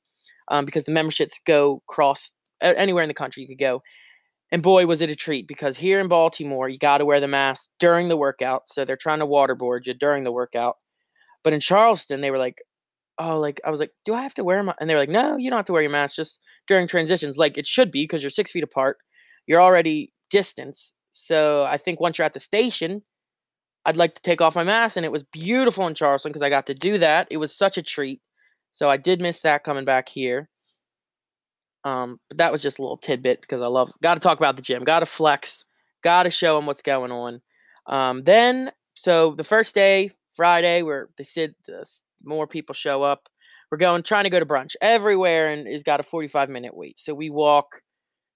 um, 0.48 0.66
because 0.66 0.84
the 0.84 0.92
memberships 0.92 1.40
go 1.46 1.82
cross 1.88 2.32
anywhere 2.60 3.02
in 3.02 3.08
the 3.08 3.14
country 3.14 3.40
you 3.42 3.48
could 3.48 3.58
go. 3.58 3.80
And 4.52 4.62
boy, 4.62 4.86
was 4.86 5.02
it 5.02 5.10
a 5.10 5.16
treat 5.16 5.48
because 5.48 5.76
here 5.76 5.98
in 5.98 6.08
Baltimore, 6.08 6.68
you 6.68 6.78
got 6.78 6.98
to 6.98 7.04
wear 7.04 7.20
the 7.20 7.28
mask 7.28 7.70
during 7.80 8.08
the 8.08 8.16
workout. 8.16 8.68
So 8.68 8.84
they're 8.84 8.96
trying 8.96 9.18
to 9.18 9.26
waterboard 9.26 9.86
you 9.86 9.94
during 9.94 10.24
the 10.24 10.32
workout. 10.32 10.76
But 11.42 11.52
in 11.52 11.60
Charleston, 11.60 12.20
they 12.20 12.30
were 12.30 12.38
like, 12.38 12.62
oh, 13.18 13.38
like, 13.38 13.60
I 13.64 13.70
was 13.70 13.80
like, 13.80 13.92
do 14.04 14.14
I 14.14 14.22
have 14.22 14.34
to 14.34 14.44
wear 14.44 14.62
my? 14.62 14.74
And 14.80 14.88
they 14.88 14.94
were 14.94 15.00
like, 15.00 15.08
no, 15.08 15.36
you 15.36 15.50
don't 15.50 15.58
have 15.58 15.66
to 15.66 15.72
wear 15.72 15.82
your 15.82 15.90
mask 15.90 16.16
just 16.16 16.40
during 16.66 16.86
transitions. 16.86 17.38
Like 17.38 17.58
it 17.58 17.66
should 17.66 17.90
be 17.90 18.04
because 18.04 18.22
you're 18.22 18.30
six 18.30 18.52
feet 18.52 18.64
apart. 18.64 18.98
You're 19.46 19.60
already 19.62 20.12
distance. 20.30 20.94
So 21.10 21.64
I 21.64 21.76
think 21.76 22.00
once 22.00 22.18
you're 22.18 22.24
at 22.24 22.32
the 22.32 22.40
station, 22.40 23.02
I'd 23.84 23.96
like 23.96 24.14
to 24.14 24.22
take 24.22 24.40
off 24.40 24.56
my 24.56 24.64
mask. 24.64 24.96
And 24.96 25.04
it 25.04 25.12
was 25.12 25.24
beautiful 25.24 25.86
in 25.86 25.94
Charleston 25.94 26.30
because 26.30 26.42
I 26.42 26.48
got 26.48 26.66
to 26.66 26.74
do 26.74 26.98
that. 26.98 27.28
It 27.30 27.36
was 27.36 27.56
such 27.56 27.76
a 27.76 27.82
treat. 27.82 28.20
So 28.70 28.90
I 28.90 28.96
did 28.96 29.20
miss 29.20 29.40
that 29.40 29.62
coming 29.62 29.84
back 29.84 30.08
here. 30.08 30.48
Um, 31.84 32.18
but 32.28 32.38
that 32.38 32.52
was 32.52 32.62
just 32.62 32.78
a 32.78 32.82
little 32.82 32.96
tidbit 32.96 33.42
because 33.42 33.60
I 33.60 33.66
love, 33.66 33.92
got 34.02 34.14
to 34.14 34.20
talk 34.20 34.38
about 34.38 34.56
the 34.56 34.62
gym, 34.62 34.84
got 34.84 35.00
to 35.00 35.06
flex, 35.06 35.64
got 36.02 36.22
to 36.22 36.30
show 36.30 36.56
them 36.56 36.66
what's 36.66 36.82
going 36.82 37.12
on. 37.12 37.40
Um, 37.86 38.24
then, 38.24 38.72
so 38.94 39.34
the 39.34 39.44
first 39.44 39.74
day, 39.74 40.10
Friday, 40.34 40.82
where 40.82 41.08
they 41.18 41.24
said 41.24 41.54
uh, 41.68 41.84
more 42.24 42.46
people 42.46 42.74
show 42.74 43.02
up. 43.02 43.28
We're 43.70 43.78
going, 43.78 44.02
trying 44.02 44.24
to 44.24 44.30
go 44.30 44.40
to 44.40 44.46
brunch 44.46 44.76
everywhere, 44.80 45.48
and 45.48 45.66
it's 45.66 45.82
got 45.82 46.00
a 46.00 46.04
45 46.04 46.48
minute 46.48 46.76
wait. 46.76 46.98
So 46.98 47.14
we 47.14 47.30
walk 47.30 47.80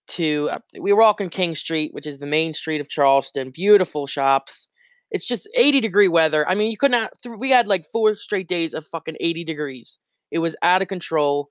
to, 0.09 0.49
uh, 0.50 0.59
we 0.81 0.93
walk 0.93 1.21
on 1.21 1.28
King 1.28 1.55
Street, 1.55 1.93
which 1.95 2.07
is 2.07 2.19
the 2.19 2.26
main 2.26 2.55
street 2.55 2.81
of 2.81 2.88
Charleston. 2.88 3.50
Beautiful 3.50 4.07
shops. 4.07 4.69
It's 5.11 5.26
just 5.26 5.49
80 5.57 5.81
degree 5.81 6.09
weather. 6.09 6.47
I 6.49 6.55
mean, 6.55 6.71
you 6.71 6.76
could 6.76 6.90
not, 6.90 7.12
we 7.38 7.50
had 7.50 7.67
like 7.67 7.87
four 7.93 8.14
straight 8.14 8.49
days 8.49 8.75
of 8.75 8.87
fucking 8.87 9.17
80 9.21 9.45
degrees. 9.45 9.99
It 10.31 10.40
was 10.40 10.57
out 10.62 10.83
of 10.83 10.88
control. 10.88 11.49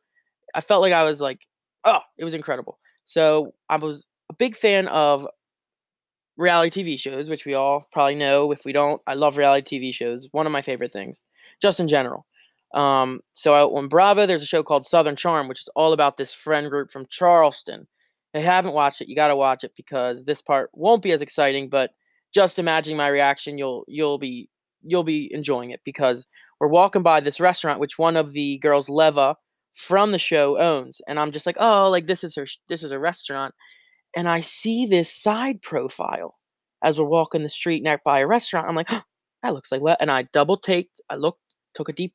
I 0.54 0.62
felt 0.62 0.82
like 0.82 0.94
I 0.94 1.04
was 1.04 1.22
like, 1.22 1.42
oh, 1.88 2.02
it 2.18 2.24
was 2.24 2.36
incredible. 2.36 2.78
So 3.06 3.54
I 3.70 3.78
was 3.78 4.06
a 4.30 4.34
big 4.36 4.56
fan 4.56 4.88
of 4.90 5.26
reality 6.38 6.84
TV 6.84 7.00
shows, 7.00 7.30
which 7.30 7.46
we 7.46 7.56
all 7.56 7.88
probably 7.92 8.16
know. 8.16 8.52
If 8.52 8.66
we 8.66 8.74
don't, 8.74 9.02
I 9.08 9.16
love 9.16 9.38
reality 9.38 9.80
TV 9.80 9.94
shows. 9.94 10.28
One 10.32 10.46
of 10.46 10.52
my 10.52 10.62
favorite 10.62 10.92
things, 10.92 11.24
just 11.62 11.80
in 11.80 11.88
general. 11.88 12.28
Um, 12.74 13.22
so 13.32 13.54
I, 13.56 13.62
on 13.62 13.88
Bravo, 13.88 14.26
there's 14.26 14.44
a 14.44 14.48
show 14.48 14.62
called 14.62 14.86
Southern 14.86 15.16
Charm, 15.16 15.48
which 15.48 15.62
is 15.62 15.70
all 15.76 15.94
about 15.94 16.18
this 16.18 16.34
friend 16.34 16.70
group 16.70 16.92
from 16.92 17.08
Charleston. 17.10 17.88
If 18.34 18.42
you 18.42 18.46
haven't 18.46 18.74
watched 18.74 19.02
it, 19.02 19.08
you 19.08 19.16
got 19.16 19.30
to 19.30 19.36
watch 19.36 19.64
it 19.64 19.72
because 19.76 20.26
this 20.26 20.42
part 20.42 20.70
won't 20.74 21.02
be 21.02 21.14
as 21.14 21.22
exciting, 21.22 21.70
but 21.70 21.92
just 22.34 22.60
imagining 22.60 22.98
my 22.98 23.08
reaction, 23.08 23.58
you'll 23.58 23.86
you'll 23.88 24.18
be 24.18 24.50
you'll 24.84 25.04
be 25.04 25.34
enjoying 25.34 25.72
it 25.72 25.80
because 25.86 26.28
we're 26.60 26.68
walking 26.68 27.02
by 27.02 27.20
this 27.20 27.40
restaurant 27.40 27.80
which 27.80 27.98
one 27.98 28.16
of 28.16 28.34
the 28.34 28.58
girls 28.60 28.90
Leva 28.90 29.36
from 29.78 30.12
the 30.12 30.20
show 30.20 30.58
owns 30.60 31.02
and 31.08 31.20
I'm 31.20 31.32
just 31.32 31.46
like, 31.46 31.58
"Oh, 31.60 31.90
like 31.90 32.08
this 32.08 32.24
is 32.24 32.36
her 32.36 32.46
this 32.68 32.84
is 32.84 32.92
a 32.92 33.00
restaurant." 33.00 33.54
And 34.16 34.28
I 34.28 34.42
see 34.42 34.86
this 34.86 35.14
side 35.14 35.62
profile 35.62 36.36
as 36.84 37.00
we're 37.00 37.06
walking 37.08 37.44
the 37.44 37.50
street 37.50 37.84
next 37.84 38.04
by 38.04 38.20
a 38.20 38.28
restaurant. 38.28 38.68
I'm 38.68 38.76
like, 38.76 38.92
oh, 38.92 39.04
"That 39.44 39.54
looks 39.54 39.72
like 39.72 39.82
Le-. 39.82 39.98
and 40.00 40.12
I 40.12 40.24
double 40.24 40.58
taked, 40.58 41.02
I 41.10 41.16
looked, 41.16 41.42
took 41.74 41.90
a 41.90 41.94
deep 41.94 42.14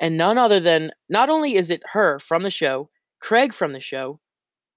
and 0.00 0.16
none 0.16 0.38
other 0.38 0.60
than 0.60 0.90
not 1.08 1.28
only 1.28 1.56
is 1.56 1.70
it 1.70 1.82
her 1.92 2.18
from 2.18 2.42
the 2.42 2.50
show, 2.50 2.88
Craig 3.20 3.52
from 3.52 3.72
the 3.72 3.80
show, 3.80 4.18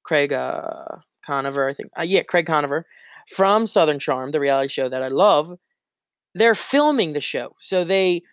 Craig 0.04 0.34
uh 0.34 0.86
Conover, 1.26 1.68
I 1.70 1.74
think. 1.74 1.90
Uh, 1.98 2.04
yeah, 2.04 2.24
Craig 2.24 2.46
Conover 2.46 2.86
from 3.30 3.66
Southern 3.68 4.00
Charm, 4.00 4.32
the 4.32 4.40
reality 4.42 4.68
show 4.68 4.90
that 4.90 5.02
I 5.02 5.08
love, 5.08 5.54
they're 6.36 6.56
filming 6.56 7.14
the 7.14 7.22
show. 7.22 7.56
So 7.60 7.86
they 7.86 8.24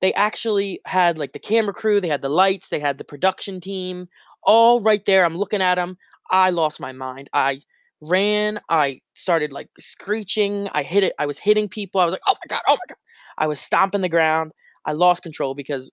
they 0.00 0.12
actually 0.14 0.80
had 0.86 1.18
like 1.18 1.32
the 1.32 1.38
camera 1.38 1.74
crew, 1.74 2.00
they 2.00 2.08
had 2.08 2.22
the 2.22 2.28
lights, 2.28 2.68
they 2.68 2.80
had 2.80 2.98
the 2.98 3.04
production 3.04 3.60
team, 3.60 4.06
all 4.42 4.80
right 4.80 5.04
there. 5.04 5.24
I'm 5.24 5.36
looking 5.36 5.62
at 5.62 5.76
them. 5.76 5.96
I 6.30 6.50
lost 6.50 6.80
my 6.80 6.92
mind. 6.92 7.28
I 7.32 7.60
ran. 8.02 8.60
I 8.68 9.00
started 9.14 9.52
like 9.52 9.68
screeching. 9.78 10.68
I 10.72 10.82
hit 10.82 11.04
it. 11.04 11.12
I 11.18 11.26
was 11.26 11.38
hitting 11.38 11.68
people. 11.68 12.00
I 12.00 12.04
was 12.04 12.12
like, 12.12 12.22
oh 12.26 12.34
my 12.34 12.56
God, 12.56 12.62
oh 12.66 12.74
my 12.74 12.88
God. 12.88 12.96
I 13.38 13.46
was 13.46 13.60
stomping 13.60 14.00
the 14.00 14.08
ground. 14.08 14.52
I 14.84 14.92
lost 14.92 15.22
control 15.22 15.54
because 15.54 15.90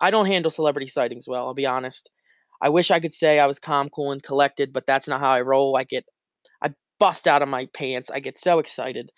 I 0.00 0.10
don't 0.10 0.26
handle 0.26 0.50
celebrity 0.50 0.88
sightings 0.88 1.28
well, 1.28 1.46
I'll 1.46 1.54
be 1.54 1.66
honest. 1.66 2.10
I 2.60 2.68
wish 2.68 2.90
I 2.90 3.00
could 3.00 3.12
say 3.12 3.38
I 3.38 3.46
was 3.46 3.58
calm, 3.60 3.88
cool, 3.88 4.12
and 4.12 4.22
collected, 4.22 4.72
but 4.72 4.86
that's 4.86 5.08
not 5.08 5.20
how 5.20 5.30
I 5.30 5.42
roll. 5.42 5.76
I 5.76 5.84
get, 5.84 6.04
I 6.62 6.70
bust 6.98 7.26
out 7.26 7.42
of 7.42 7.48
my 7.48 7.66
pants. 7.74 8.10
I 8.10 8.20
get 8.20 8.38
so 8.38 8.58
excited. 8.58 9.10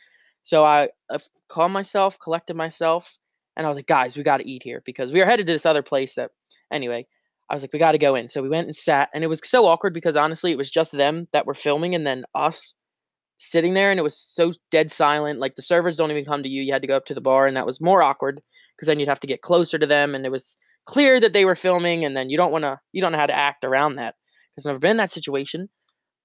So 0.42 0.64
I, 0.64 0.88
I 1.10 1.18
calmed 1.48 1.74
myself, 1.74 2.18
collected 2.18 2.56
myself, 2.56 3.18
and 3.56 3.66
I 3.66 3.68
was 3.68 3.76
like, 3.76 3.86
guys, 3.86 4.16
we 4.16 4.22
got 4.22 4.38
to 4.38 4.48
eat 4.48 4.62
here 4.62 4.82
because 4.84 5.12
we 5.12 5.20
were 5.20 5.26
headed 5.26 5.46
to 5.46 5.52
this 5.52 5.66
other 5.66 5.82
place 5.82 6.14
that, 6.14 6.30
anyway, 6.72 7.06
I 7.48 7.54
was 7.54 7.62
like, 7.62 7.72
we 7.72 7.78
got 7.78 7.92
to 7.92 7.98
go 7.98 8.14
in. 8.14 8.28
So 8.28 8.42
we 8.42 8.48
went 8.48 8.66
and 8.66 8.76
sat, 8.76 9.08
and 9.14 9.22
it 9.22 9.28
was 9.28 9.40
so 9.44 9.66
awkward 9.66 9.94
because 9.94 10.16
honestly, 10.16 10.50
it 10.52 10.58
was 10.58 10.70
just 10.70 10.92
them 10.92 11.28
that 11.32 11.46
were 11.46 11.54
filming 11.54 11.94
and 11.94 12.06
then 12.06 12.24
us 12.34 12.74
sitting 13.38 13.74
there, 13.74 13.90
and 13.90 14.00
it 14.00 14.02
was 14.02 14.18
so 14.18 14.52
dead 14.70 14.90
silent. 14.90 15.38
Like 15.38 15.56
the 15.56 15.62
servers 15.62 15.96
don't 15.96 16.10
even 16.10 16.24
come 16.24 16.42
to 16.42 16.48
you. 16.48 16.62
You 16.62 16.72
had 16.72 16.82
to 16.82 16.88
go 16.88 16.96
up 16.96 17.04
to 17.06 17.14
the 17.14 17.20
bar, 17.20 17.46
and 17.46 17.56
that 17.56 17.66
was 17.66 17.80
more 17.80 18.02
awkward 18.02 18.40
because 18.76 18.88
then 18.88 18.98
you'd 18.98 19.08
have 19.08 19.20
to 19.20 19.26
get 19.26 19.42
closer 19.42 19.78
to 19.78 19.86
them, 19.86 20.14
and 20.14 20.26
it 20.26 20.32
was 20.32 20.56
clear 20.86 21.20
that 21.20 21.32
they 21.32 21.44
were 21.44 21.54
filming, 21.54 22.04
and 22.04 22.16
then 22.16 22.30
you 22.30 22.36
don't 22.36 22.52
want 22.52 22.64
to, 22.64 22.78
you 22.92 23.00
don't 23.00 23.12
know 23.12 23.18
how 23.18 23.26
to 23.26 23.36
act 23.36 23.64
around 23.64 23.96
that 23.96 24.14
because 24.54 24.66
I've 24.66 24.70
never 24.70 24.80
been 24.80 24.92
in 24.92 24.96
that 24.98 25.12
situation. 25.12 25.68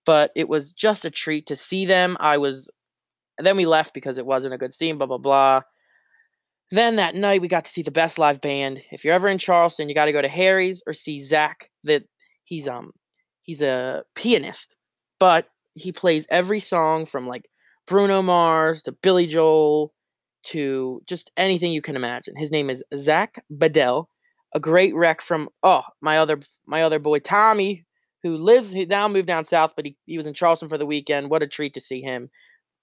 But 0.05 0.31
it 0.35 0.50
was 0.50 0.73
just 0.73 1.05
a 1.05 1.11
treat 1.11 1.45
to 1.47 1.55
see 1.55 1.85
them. 1.85 2.17
I 2.19 2.38
was, 2.38 2.69
and 3.38 3.45
then 3.45 3.57
we 3.57 3.67
left 3.67 3.93
because 3.93 4.17
it 4.17 4.25
wasn't 4.25 4.55
a 4.55 4.57
good 4.57 4.73
scene. 4.73 4.97
Blah 4.97 5.07
blah 5.07 5.19
blah. 5.19 5.61
Then 6.72 6.96
that 6.96 7.16
night 7.16 7.42
we 7.42 7.50
got 7.50 7.66
to 7.66 7.72
see 7.72 7.82
the 7.82 7.92
best 7.92 8.18
live 8.18 8.40
band. 8.40 8.82
If 8.92 9.04
you're 9.04 9.13
ever 9.13 9.28
in 9.28 9.38
Charleston, 9.38 9.90
you 9.90 9.96
got 9.96 10.06
to 10.06 10.13
go 10.13 10.22
to 10.22 10.30
Harry's 10.30 10.82
or 10.88 10.94
see 10.94 11.22
Zach. 11.22 11.70
That 11.84 12.04
he's 12.46 12.68
um 12.68 12.92
he's 13.44 13.62
a 13.62 14.04
pianist, 14.16 14.78
but 15.20 15.48
he 15.74 15.92
plays 15.92 16.28
every 16.30 16.60
song 16.60 17.06
from 17.06 17.28
like 17.28 17.50
Bruno 17.88 18.22
Mars 18.22 18.84
to 18.84 18.94
Billy 18.94 19.28
Joel 19.28 19.94
to 20.44 21.01
just 21.08 21.32
anything 21.36 21.74
you 21.74 21.82
can 21.82 21.96
imagine. 21.98 22.36
His 22.38 22.51
name 22.51 22.70
is 22.70 22.84
Zach 22.96 23.44
Bedell, 23.50 24.10
a 24.56 24.60
great 24.60 24.96
rec 24.96 25.22
from 25.22 25.50
oh 25.63 25.84
my 26.01 26.20
other 26.20 26.40
my 26.66 26.84
other 26.84 27.00
boy 27.00 27.20
Tommy, 27.20 27.86
who 28.24 28.36
lives 28.36 28.74
now 28.74 29.10
moved 29.10 29.28
down 29.28 29.44
south, 29.44 29.74
but 29.75 29.86
he, 29.86 29.98
he 30.06 30.16
was 30.16 30.25
in 30.28 30.34
Charleston 30.34 30.70
for 30.70 30.78
the 30.78 30.86
weekend. 30.86 31.30
What 31.30 31.44
a 31.44 31.48
treat 31.48 31.74
to 31.74 31.82
see 31.82 32.01
him 32.01 32.30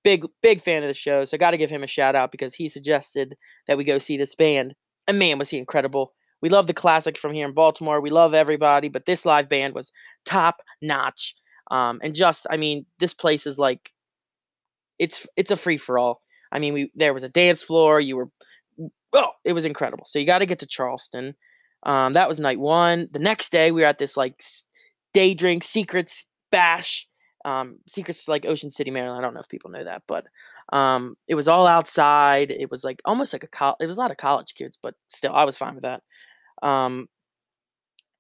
big 0.08 0.24
big 0.40 0.62
fan 0.62 0.82
of 0.82 0.88
the 0.88 0.94
show, 0.94 1.26
so 1.26 1.34
I 1.34 1.38
got 1.38 1.50
to 1.50 1.58
give 1.58 1.68
him 1.68 1.82
a 1.82 1.86
shout 1.86 2.14
out 2.14 2.32
because 2.32 2.54
he 2.54 2.70
suggested 2.70 3.36
that 3.66 3.76
we 3.76 3.84
go 3.84 3.98
see 3.98 4.16
this 4.16 4.34
band. 4.34 4.74
And 5.06 5.18
man, 5.18 5.38
was 5.38 5.50
he 5.50 5.58
incredible! 5.58 6.14
We 6.40 6.48
love 6.48 6.66
the 6.66 6.72
classics 6.72 7.20
from 7.20 7.34
here 7.34 7.46
in 7.46 7.52
Baltimore. 7.52 8.00
We 8.00 8.08
love 8.08 8.32
everybody, 8.32 8.88
but 8.88 9.04
this 9.04 9.26
live 9.26 9.50
band 9.50 9.74
was 9.74 9.92
top 10.24 10.62
notch. 10.80 11.34
Um, 11.70 12.00
and 12.02 12.14
just, 12.14 12.46
I 12.48 12.56
mean, 12.56 12.86
this 12.98 13.12
place 13.12 13.46
is 13.46 13.58
like, 13.58 13.92
it's 14.98 15.26
it's 15.36 15.50
a 15.50 15.56
free 15.56 15.76
for 15.76 15.98
all. 15.98 16.22
I 16.50 16.58
mean, 16.58 16.72
we 16.72 16.90
there 16.94 17.12
was 17.12 17.22
a 17.22 17.28
dance 17.28 17.62
floor. 17.62 18.00
You 18.00 18.16
were, 18.16 18.28
oh, 19.12 19.30
it 19.44 19.52
was 19.52 19.66
incredible. 19.66 20.06
So 20.06 20.18
you 20.18 20.24
got 20.24 20.38
to 20.38 20.46
get 20.46 20.60
to 20.60 20.66
Charleston. 20.66 21.34
Um, 21.82 22.14
that 22.14 22.28
was 22.28 22.40
night 22.40 22.58
one. 22.58 23.08
The 23.12 23.18
next 23.18 23.52
day, 23.52 23.72
we 23.72 23.82
were 23.82 23.86
at 23.86 23.98
this 23.98 24.16
like 24.16 24.42
day 25.12 25.34
drink 25.34 25.64
Seacrets 25.64 26.24
bash 26.50 27.06
um, 27.44 27.78
Seacrets 27.88 28.28
like 28.28 28.46
Ocean 28.46 28.70
City, 28.70 28.90
Maryland. 28.90 29.18
I 29.18 29.22
don't 29.22 29.34
know 29.34 29.40
if 29.40 29.48
people 29.48 29.70
know 29.70 29.84
that, 29.84 30.02
but 30.06 30.26
um, 30.72 31.16
it 31.28 31.34
was 31.34 31.48
all 31.48 31.66
outside. 31.66 32.50
It 32.50 32.70
was 32.70 32.84
like 32.84 33.00
almost 33.04 33.32
like 33.32 33.44
a 33.44 33.48
college. 33.48 33.76
It 33.80 33.86
was 33.86 33.96
a 33.96 34.00
lot 34.00 34.10
of 34.10 34.16
college 34.16 34.54
kids, 34.54 34.78
but 34.80 34.94
still, 35.08 35.32
I 35.32 35.44
was 35.44 35.58
fine 35.58 35.74
with 35.74 35.84
that. 35.84 36.02
Um, 36.62 37.08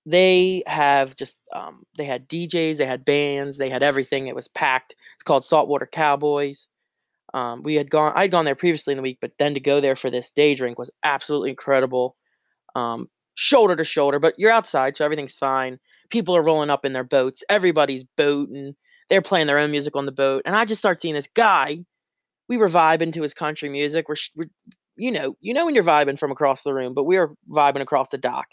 they 0.06 0.62
have 0.66 1.16
just 1.16 1.46
um, 1.52 1.84
they 1.96 2.04
had 2.04 2.28
DJs, 2.28 2.78
they 2.78 2.86
had 2.86 3.04
bands, 3.04 3.58
they 3.58 3.68
had 3.68 3.82
everything. 3.82 4.26
It 4.26 4.34
was 4.34 4.48
packed. 4.48 4.94
It's 5.14 5.22
called 5.22 5.44
Saltwater 5.44 5.86
Cowboys. 5.86 6.68
Um, 7.34 7.62
we 7.62 7.74
had 7.74 7.90
gone. 7.90 8.12
I'd 8.14 8.30
gone 8.30 8.44
there 8.44 8.54
previously 8.54 8.92
in 8.92 8.96
the 8.96 9.02
week, 9.02 9.18
but 9.20 9.32
then 9.38 9.54
to 9.54 9.60
go 9.60 9.80
there 9.80 9.96
for 9.96 10.10
this 10.10 10.30
day 10.30 10.54
drink 10.54 10.78
was 10.78 10.90
absolutely 11.02 11.50
incredible. 11.50 12.16
Um, 12.74 13.10
shoulder 13.34 13.76
to 13.76 13.84
shoulder, 13.84 14.18
but 14.18 14.34
you're 14.38 14.50
outside, 14.50 14.96
so 14.96 15.04
everything's 15.04 15.34
fine. 15.34 15.78
People 16.08 16.34
are 16.34 16.42
rolling 16.42 16.70
up 16.70 16.84
in 16.86 16.92
their 16.92 17.04
boats. 17.04 17.44
Everybody's 17.50 18.04
boating 18.16 18.74
they're 19.08 19.22
playing 19.22 19.46
their 19.46 19.58
own 19.58 19.70
music 19.70 19.96
on 19.96 20.06
the 20.06 20.12
boat, 20.12 20.42
and 20.44 20.54
I 20.54 20.64
just 20.64 20.80
start 20.80 20.98
seeing 20.98 21.14
this 21.14 21.28
guy. 21.28 21.84
We 22.48 22.56
were 22.56 22.68
vibing 22.68 23.12
to 23.12 23.22
his 23.22 23.34
country 23.34 23.68
music. 23.68 24.08
We're, 24.08 24.16
we're 24.36 24.48
you 24.96 25.12
know, 25.12 25.36
you 25.40 25.54
know 25.54 25.66
when 25.66 25.74
you're 25.74 25.84
vibing 25.84 26.18
from 26.18 26.32
across 26.32 26.62
the 26.62 26.74
room, 26.74 26.94
but 26.94 27.04
we 27.04 27.16
are 27.16 27.34
vibing 27.50 27.80
across 27.80 28.10
the 28.10 28.18
dock. 28.18 28.48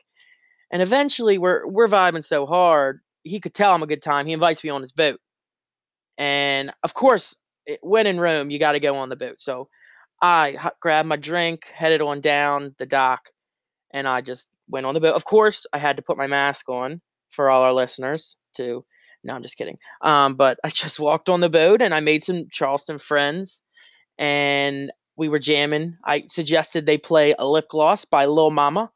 And 0.71 0.81
eventually, 0.81 1.37
we're 1.37 1.67
we're 1.67 1.87
vibing 1.87 2.23
so 2.23 2.45
hard, 2.45 2.99
he 3.23 3.39
could 3.39 3.53
tell 3.53 3.73
I'm 3.73 3.83
a 3.83 3.87
good 3.87 4.01
time. 4.01 4.25
He 4.27 4.33
invites 4.33 4.63
me 4.63 4.69
on 4.69 4.81
his 4.81 4.91
boat, 4.91 5.19
and 6.17 6.71
of 6.83 6.93
course, 6.93 7.35
when 7.81 8.07
in 8.07 8.19
Rome, 8.19 8.49
you 8.49 8.59
got 8.59 8.73
to 8.73 8.79
go 8.79 8.95
on 8.95 9.09
the 9.09 9.15
boat. 9.15 9.39
So 9.39 9.67
I 10.21 10.57
grabbed 10.79 11.09
my 11.09 11.17
drink, 11.17 11.65
headed 11.65 12.01
on 12.01 12.21
down 12.21 12.75
the 12.77 12.85
dock, 12.85 13.29
and 13.93 14.07
I 14.07 14.21
just 14.21 14.49
went 14.69 14.85
on 14.85 14.93
the 14.93 15.01
boat. 15.01 15.15
Of 15.15 15.25
course, 15.25 15.65
I 15.73 15.77
had 15.77 15.97
to 15.97 16.03
put 16.03 16.17
my 16.17 16.27
mask 16.27 16.69
on 16.69 17.01
for 17.31 17.49
all 17.49 17.63
our 17.63 17.73
listeners 17.73 18.37
to 18.55 18.85
no, 19.25 19.33
I'm 19.33 19.41
just 19.41 19.57
kidding. 19.57 19.77
Um, 20.01 20.35
but 20.35 20.59
I 20.63 20.69
just 20.69 20.99
walked 20.99 21.27
on 21.27 21.41
the 21.41 21.49
boat 21.49 21.81
and 21.81 21.93
I 21.93 21.99
made 21.99 22.23
some 22.23 22.47
Charleston 22.51 22.97
friends 22.97 23.61
and 24.17 24.91
we 25.17 25.27
were 25.27 25.39
jamming. 25.39 25.97
I 26.05 26.25
suggested 26.27 26.85
they 26.85 26.97
play 26.97 27.35
a 27.37 27.47
lip 27.47 27.69
gloss 27.69 28.05
by 28.05 28.25
Lil 28.25 28.51
Mama 28.51 28.91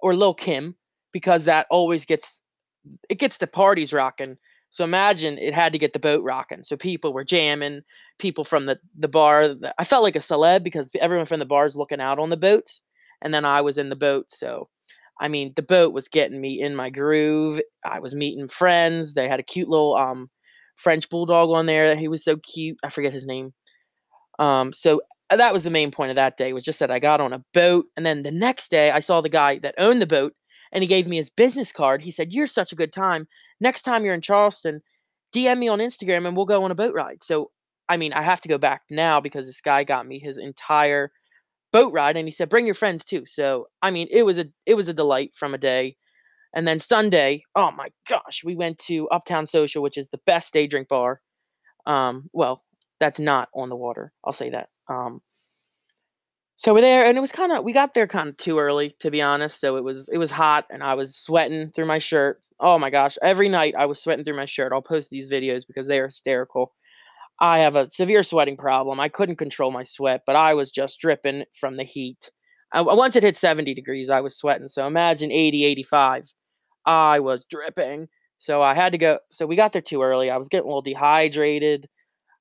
or 0.00 0.14
Lil 0.14 0.34
Kim 0.34 0.76
because 1.12 1.44
that 1.44 1.66
always 1.70 2.04
gets 2.04 2.42
it 3.08 3.18
gets 3.18 3.38
the 3.38 3.46
parties 3.46 3.92
rocking. 3.92 4.36
So 4.70 4.84
imagine 4.84 5.38
it 5.38 5.54
had 5.54 5.72
to 5.72 5.78
get 5.78 5.92
the 5.92 5.98
boat 5.98 6.22
rocking. 6.22 6.62
So 6.62 6.76
people 6.76 7.12
were 7.12 7.24
jamming, 7.24 7.82
people 8.18 8.44
from 8.44 8.66
the 8.66 8.78
the 8.96 9.08
bar. 9.08 9.54
I 9.78 9.84
felt 9.84 10.02
like 10.02 10.16
a 10.16 10.20
celeb 10.20 10.62
because 10.62 10.90
everyone 11.00 11.26
from 11.26 11.40
the 11.40 11.46
bar 11.46 11.66
is 11.66 11.76
looking 11.76 12.00
out 12.00 12.18
on 12.18 12.30
the 12.30 12.36
boats, 12.36 12.80
and 13.22 13.32
then 13.34 13.44
I 13.44 13.60
was 13.60 13.78
in 13.78 13.88
the 13.88 13.96
boat. 13.96 14.30
So 14.30 14.68
I 15.20 15.28
mean, 15.28 15.52
the 15.56 15.62
boat 15.62 15.92
was 15.92 16.08
getting 16.08 16.40
me 16.40 16.60
in 16.60 16.76
my 16.76 16.90
groove. 16.90 17.60
I 17.84 18.00
was 18.00 18.14
meeting 18.14 18.48
friends. 18.48 19.14
They 19.14 19.28
had 19.28 19.40
a 19.40 19.44
cute 19.44 19.68
little 19.68 19.96
um, 19.96 20.28
French 20.76 21.08
bulldog 21.08 21.50
on 21.50 21.66
there. 21.66 21.96
He 21.96 22.08
was 22.08 22.24
so 22.24 22.36
cute. 22.38 22.78
I 22.84 22.90
forget 22.90 23.12
his 23.12 23.26
name. 23.26 23.52
Um, 24.38 24.72
so 24.72 25.00
uh, 25.30 25.36
that 25.36 25.52
was 25.52 25.64
the 25.64 25.70
main 25.70 25.90
point 25.90 26.10
of 26.10 26.16
that 26.16 26.36
day 26.36 26.52
was 26.52 26.64
just 26.64 26.78
that 26.80 26.90
I 26.90 26.98
got 26.98 27.20
on 27.20 27.32
a 27.32 27.42
boat, 27.54 27.86
and 27.96 28.04
then 28.04 28.22
the 28.22 28.30
next 28.30 28.70
day 28.70 28.90
I 28.90 29.00
saw 29.00 29.20
the 29.20 29.28
guy 29.28 29.58
that 29.60 29.74
owned 29.78 30.02
the 30.02 30.06
boat, 30.06 30.34
and 30.72 30.82
he 30.82 30.88
gave 30.88 31.06
me 31.06 31.16
his 31.16 31.30
business 31.30 31.72
card. 31.72 32.02
He 32.02 32.10
said, 32.10 32.32
"You're 32.32 32.46
such 32.46 32.72
a 32.72 32.76
good 32.76 32.92
time. 32.92 33.26
Next 33.60 33.82
time 33.82 34.04
you're 34.04 34.14
in 34.14 34.20
Charleston, 34.20 34.82
DM 35.34 35.58
me 35.58 35.68
on 35.68 35.78
Instagram, 35.78 36.26
and 36.26 36.36
we'll 36.36 36.46
go 36.46 36.62
on 36.64 36.70
a 36.70 36.74
boat 36.74 36.94
ride." 36.94 37.22
So 37.22 37.50
I 37.88 37.96
mean, 37.96 38.12
I 38.12 38.22
have 38.22 38.40
to 38.42 38.48
go 38.48 38.58
back 38.58 38.82
now 38.90 39.20
because 39.20 39.46
this 39.46 39.60
guy 39.60 39.84
got 39.84 40.06
me 40.06 40.18
his 40.18 40.38
entire 40.38 41.10
boat 41.72 41.92
ride 41.92 42.16
and 42.16 42.26
he 42.28 42.32
said 42.32 42.48
bring 42.48 42.66
your 42.66 42.74
friends 42.74 43.04
too. 43.04 43.24
So 43.26 43.66
i 43.82 43.90
mean 43.90 44.08
it 44.10 44.24
was 44.24 44.38
a 44.38 44.46
it 44.66 44.74
was 44.74 44.88
a 44.88 44.94
delight 44.94 45.34
from 45.34 45.54
a 45.54 45.58
day. 45.58 45.96
And 46.54 46.66
then 46.68 46.80
sunday 46.80 47.42
oh 47.56 47.72
my 47.72 47.88
gosh 48.08 48.42
we 48.44 48.56
went 48.56 48.78
to 48.80 49.08
uptown 49.10 49.46
social 49.46 49.82
which 49.82 49.98
is 49.98 50.08
the 50.10 50.20
best 50.26 50.52
day 50.52 50.66
drink 50.66 50.88
bar. 50.88 51.20
Um 51.86 52.30
well 52.32 52.62
that's 53.00 53.20
not 53.20 53.48
on 53.54 53.68
the 53.70 53.76
water 53.76 54.12
i'll 54.24 54.32
say 54.32 54.50
that. 54.50 54.68
Um 54.88 55.20
so 56.58 56.72
we're 56.72 56.80
there 56.80 57.04
and 57.04 57.18
it 57.18 57.20
was 57.20 57.32
kind 57.32 57.52
of 57.52 57.64
we 57.64 57.72
got 57.74 57.92
there 57.92 58.06
kind 58.06 58.30
of 58.30 58.36
too 58.38 58.58
early 58.58 58.94
to 59.00 59.10
be 59.10 59.20
honest. 59.20 59.60
So 59.60 59.76
it 59.76 59.84
was 59.84 60.08
it 60.08 60.16
was 60.18 60.30
hot 60.30 60.64
and 60.70 60.82
i 60.82 60.94
was 60.94 61.14
sweating 61.16 61.68
through 61.68 61.86
my 61.86 61.98
shirt. 61.98 62.46
Oh 62.60 62.78
my 62.78 62.88
gosh 62.90 63.16
every 63.22 63.48
night 63.48 63.74
i 63.78 63.86
was 63.86 64.00
sweating 64.02 64.24
through 64.24 64.36
my 64.36 64.46
shirt. 64.46 64.72
I'll 64.72 64.82
post 64.82 65.10
these 65.10 65.30
videos 65.30 65.66
because 65.66 65.86
they 65.86 65.98
are 65.98 66.06
hysterical 66.06 66.72
I 67.40 67.58
have 67.58 67.76
a 67.76 67.90
severe 67.90 68.22
sweating 68.22 68.56
problem. 68.56 68.98
I 69.00 69.08
couldn't 69.08 69.36
control 69.36 69.70
my 69.70 69.82
sweat, 69.82 70.22
but 70.26 70.36
I 70.36 70.54
was 70.54 70.70
just 70.70 71.00
dripping 71.00 71.44
from 71.58 71.76
the 71.76 71.84
heat. 71.84 72.30
Uh, 72.74 72.84
I, 72.88 72.94
once 72.94 73.16
it 73.16 73.22
hit 73.22 73.36
70 73.36 73.74
degrees, 73.74 74.10
I 74.10 74.20
was 74.20 74.36
sweating. 74.36 74.68
So 74.68 74.86
imagine 74.86 75.30
80, 75.30 75.64
85. 75.64 76.24
I 76.86 77.20
was 77.20 77.46
dripping. 77.46 78.08
So 78.38 78.62
I 78.62 78.74
had 78.74 78.92
to 78.92 78.98
go. 78.98 79.18
So 79.30 79.46
we 79.46 79.56
got 79.56 79.72
there 79.72 79.82
too 79.82 80.02
early. 80.02 80.30
I 80.30 80.36
was 80.36 80.48
getting 80.48 80.64
a 80.64 80.68
little 80.68 80.82
dehydrated. 80.82 81.86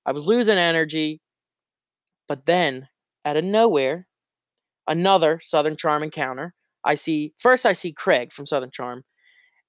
I 0.06 0.12
was 0.12 0.28
losing 0.28 0.58
energy. 0.58 1.22
But 2.28 2.46
then, 2.46 2.88
out 3.24 3.38
of 3.38 3.44
nowhere, 3.44 4.08
another 4.88 5.40
Southern 5.42 5.76
Charm 5.76 6.04
encounter. 6.04 6.54
I 6.84 6.96
see, 6.96 7.34
first, 7.38 7.66
I 7.66 7.74
see 7.74 7.92
Craig 7.94 8.32
from 8.32 8.46
Southern 8.46 8.72
Charm. 8.72 9.04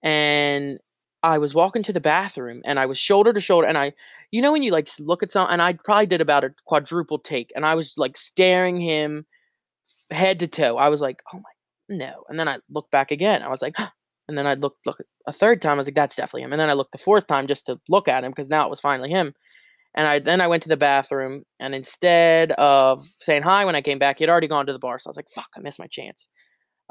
And 0.03 0.79
I 1.27 1.39
was 1.39 1.55
walking 1.55 1.83
to 1.85 1.93
the 1.93 2.01
bathroom 2.01 2.63
and 2.65 2.79
I 2.79 2.87
was 2.87 2.99
shoulder 2.99 3.33
to 3.33 3.41
shoulder 3.41 3.67
and 3.67 3.77
I 3.79 3.93
you 4.31 4.41
know 4.43 4.53
when 4.53 4.63
you 4.63 4.71
like 4.71 4.89
look 5.01 5.23
at 5.25 5.33
something 5.33 5.53
and 5.53 5.63
I 5.63 5.73
probably 5.75 6.07
did 6.07 6.21
about 6.21 6.45
a 6.45 6.55
quadruple 6.67 7.19
take 7.19 7.53
and 7.57 7.67
I 7.67 7.75
was 7.75 7.95
like 7.99 8.17
staring 8.17 8.77
him 8.77 9.27
head 10.11 10.39
to 10.41 10.47
toe. 10.49 10.77
I 10.77 10.89
was 10.89 11.01
like, 11.01 11.23
"Oh 11.33 11.39
my 11.39 11.97
no." 11.97 12.25
And 12.29 12.39
then 12.39 12.49
I 12.49 12.59
looked 12.71 12.91
back 12.91 13.11
again. 13.11 13.43
I 13.43 13.49
was 13.49 13.63
like, 13.63 13.77
and 14.29 14.39
then 14.39 14.47
I 14.47 14.55
looked 14.55 14.87
look 14.87 14.99
a 15.27 15.33
third 15.33 15.63
time. 15.63 15.75
I 15.75 15.79
was 15.79 15.87
like, 15.89 15.95
"That's 15.95 16.17
definitely 16.17 16.43
him." 16.43 16.53
And 16.53 16.61
then 16.61 16.71
I 16.71 16.75
looked 16.75 16.93
the 16.93 16.99
fourth 16.99 17.27
time 17.27 17.47
just 17.47 17.67
to 17.67 17.81
look 17.89 18.09
at 18.09 18.25
him 18.25 18.31
because 18.33 18.49
now 18.49 18.67
it 18.67 18.71
was 18.71 18.81
finally 18.81 19.11
him. 19.11 19.35
And 19.97 20.09
I 20.09 20.19
then 20.21 20.41
I 20.41 20.49
went 20.49 20.63
to 20.65 20.69
the 20.71 20.77
bathroom 20.77 21.45
and 21.61 21.75
instead 21.75 22.53
of 22.53 23.01
saying 23.21 23.43
hi 23.43 23.65
when 23.67 23.77
I 23.77 23.83
came 23.83 23.99
back, 23.99 24.19
he 24.19 24.25
had 24.25 24.31
already 24.31 24.49
gone 24.49 24.67
to 24.67 24.73
the 24.75 24.79
bar. 24.81 24.99
So 24.99 25.09
I 25.09 25.13
was 25.13 25.17
like, 25.17 25.31
"Fuck, 25.35 25.51
I 25.57 25.61
missed 25.61 25.79
my 25.81 25.89
chance." 25.89 26.29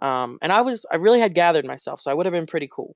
Um, 0.02 0.40
and 0.44 0.52
I 0.54 0.62
was 0.62 0.86
I 0.92 0.98
really 0.98 1.20
had 1.22 1.36
gathered 1.36 1.66
myself, 1.68 2.00
so 2.02 2.12
I 2.12 2.16
would 2.16 2.26
have 2.28 2.34
been 2.34 2.48
pretty 2.48 2.70
cool. 2.74 2.96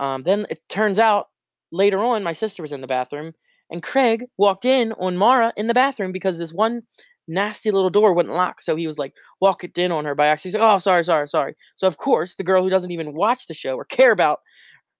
Um, 0.00 0.22
then 0.22 0.46
it 0.50 0.60
turns 0.68 0.98
out 0.98 1.28
later 1.72 1.98
on, 1.98 2.22
my 2.22 2.32
sister 2.32 2.62
was 2.62 2.72
in 2.72 2.80
the 2.80 2.86
bathroom, 2.86 3.32
and 3.70 3.82
Craig 3.82 4.24
walked 4.38 4.64
in 4.64 4.92
on 4.92 5.16
Mara 5.16 5.52
in 5.56 5.66
the 5.66 5.74
bathroom 5.74 6.12
because 6.12 6.38
this 6.38 6.52
one 6.52 6.82
nasty 7.26 7.70
little 7.70 7.90
door 7.90 8.14
wouldn't 8.14 8.34
lock. 8.34 8.60
So 8.60 8.74
he 8.74 8.86
was 8.86 8.98
like 8.98 9.14
walking 9.40 9.70
in 9.76 9.92
on 9.92 10.04
her 10.04 10.14
by 10.14 10.26
accident. 10.26 10.62
Like, 10.62 10.74
oh, 10.74 10.78
sorry, 10.78 11.04
sorry, 11.04 11.28
sorry. 11.28 11.54
So 11.76 11.86
of 11.86 11.98
course, 11.98 12.34
the 12.34 12.44
girl 12.44 12.62
who 12.62 12.70
doesn't 12.70 12.90
even 12.90 13.14
watch 13.14 13.46
the 13.46 13.54
show 13.54 13.76
or 13.76 13.84
care 13.84 14.12
about 14.12 14.40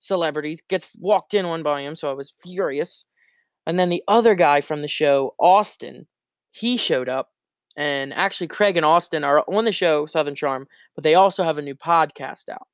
celebrities 0.01 0.63
gets 0.69 0.95
walked 1.01 1.35
in 1.35 1.45
on 1.45 1.63
by 1.63 1.81
him. 1.81 1.95
So 1.95 2.11
I 2.11 2.15
was 2.15 2.35
furious. 2.43 3.07
And 3.67 3.79
then 3.79 3.89
the 3.89 4.05
other 4.09 4.35
guy 4.35 4.61
from 4.61 4.83
the 4.83 4.89
show, 4.89 5.35
Austin, 5.39 6.07
he 6.51 6.77
showed 6.77 7.09
up. 7.09 7.31
And 7.77 8.13
actually, 8.13 8.49
Craig 8.49 8.77
and 8.77 8.87
Austin 8.87 9.25
are 9.25 9.45
on 9.49 9.65
the 9.65 9.73
show, 9.73 10.05
Southern 10.05 10.35
Charm, 10.35 10.67
but 10.95 11.05
they 11.05 11.15
also 11.15 11.45
have 11.45 11.59
a 11.59 11.63
new 11.63 11.77
podcast 11.77 12.49
out. 12.49 12.67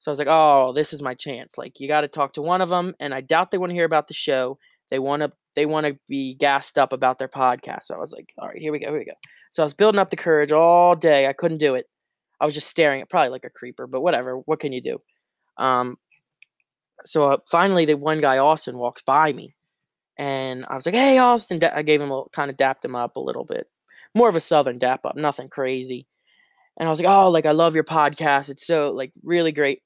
So 0.00 0.10
I 0.10 0.12
was 0.12 0.18
like, 0.18 0.28
oh, 0.30 0.72
this 0.72 0.92
is 0.92 1.02
my 1.02 1.14
chance. 1.14 1.58
Like, 1.58 1.78
you 1.78 1.86
got 1.86 2.00
to 2.00 2.08
talk 2.08 2.32
to 2.32 2.42
one 2.42 2.62
of 2.62 2.70
them. 2.70 2.94
And 3.00 3.14
I 3.14 3.20
doubt 3.20 3.50
they 3.50 3.58
want 3.58 3.70
to 3.70 3.74
hear 3.74 3.84
about 3.84 4.08
the 4.08 4.14
show. 4.14 4.58
They 4.90 4.98
want 4.98 5.22
to 5.22 5.30
they 5.56 5.66
want 5.66 5.86
to 5.86 5.98
be 6.08 6.34
gassed 6.34 6.78
up 6.78 6.92
about 6.92 7.18
their 7.18 7.28
podcast. 7.28 7.84
So 7.84 7.94
I 7.94 7.98
was 7.98 8.12
like, 8.12 8.32
all 8.38 8.48
right, 8.48 8.56
here 8.56 8.72
we 8.72 8.78
go, 8.78 8.90
here 8.90 8.98
we 8.98 9.04
go. 9.04 9.12
So 9.50 9.62
I 9.62 9.66
was 9.66 9.74
building 9.74 9.98
up 9.98 10.10
the 10.10 10.16
courage 10.16 10.52
all 10.52 10.96
day. 10.96 11.26
I 11.26 11.32
couldn't 11.32 11.58
do 11.58 11.74
it. 11.74 11.86
I 12.40 12.44
was 12.44 12.54
just 12.54 12.68
staring 12.68 13.02
at 13.02 13.10
probably 13.10 13.30
like 13.30 13.44
a 13.44 13.50
creeper, 13.50 13.86
but 13.86 14.00
whatever. 14.00 14.36
What 14.36 14.60
can 14.60 14.72
you 14.72 14.80
do? 14.80 14.98
Um, 15.58 15.96
so 17.02 17.30
uh, 17.30 17.36
finally, 17.50 17.84
the 17.84 17.96
one 17.96 18.20
guy, 18.20 18.38
Austin, 18.38 18.78
walks 18.78 19.02
by 19.02 19.32
me, 19.32 19.54
and 20.16 20.64
I 20.68 20.74
was 20.74 20.86
like, 20.86 20.94
"Hey, 20.94 21.18
Austin!" 21.18 21.60
I 21.62 21.82
gave 21.82 22.00
him 22.00 22.10
a 22.10 22.14
little, 22.14 22.30
kind 22.32 22.50
of 22.50 22.56
dapped 22.56 22.84
him 22.84 22.96
up 22.96 23.16
a 23.16 23.20
little 23.20 23.44
bit, 23.44 23.66
more 24.14 24.28
of 24.28 24.36
a 24.36 24.40
southern 24.40 24.78
dap 24.78 25.04
up, 25.04 25.16
nothing 25.16 25.48
crazy. 25.48 26.06
And 26.78 26.86
I 26.86 26.90
was 26.90 27.00
like, 27.00 27.10
"Oh, 27.10 27.30
like 27.30 27.46
I 27.46 27.52
love 27.52 27.74
your 27.74 27.84
podcast. 27.84 28.48
It's 28.48 28.66
so 28.66 28.92
like 28.92 29.12
really 29.22 29.52
great." 29.52 29.82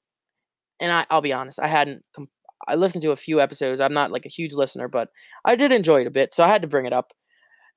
And 0.79 0.91
I, 0.91 1.05
I'll 1.09 1.21
be 1.21 1.33
honest, 1.33 1.59
I 1.59 1.67
hadn't 1.67 2.03
com- 2.15 2.29
I 2.67 2.75
listened 2.75 3.01
to 3.03 3.11
a 3.11 3.15
few 3.17 3.41
episodes. 3.41 3.79
I'm 3.81 3.93
not 3.93 4.11
like 4.11 4.25
a 4.25 4.29
huge 4.29 4.53
listener, 4.53 4.87
but 4.87 5.09
I 5.45 5.55
did 5.55 5.71
enjoy 5.71 6.01
it 6.01 6.07
a 6.07 6.11
bit, 6.11 6.33
so 6.33 6.43
I 6.43 6.47
had 6.47 6.61
to 6.63 6.67
bring 6.67 6.85
it 6.85 6.93
up. 6.93 7.13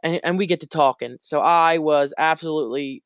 And 0.03 0.21
and 0.25 0.39
we 0.39 0.47
get 0.47 0.61
to 0.61 0.69
talking. 0.69 1.19
So 1.21 1.41
I 1.41 1.79
was 1.79 2.15
absolutely 2.19 3.03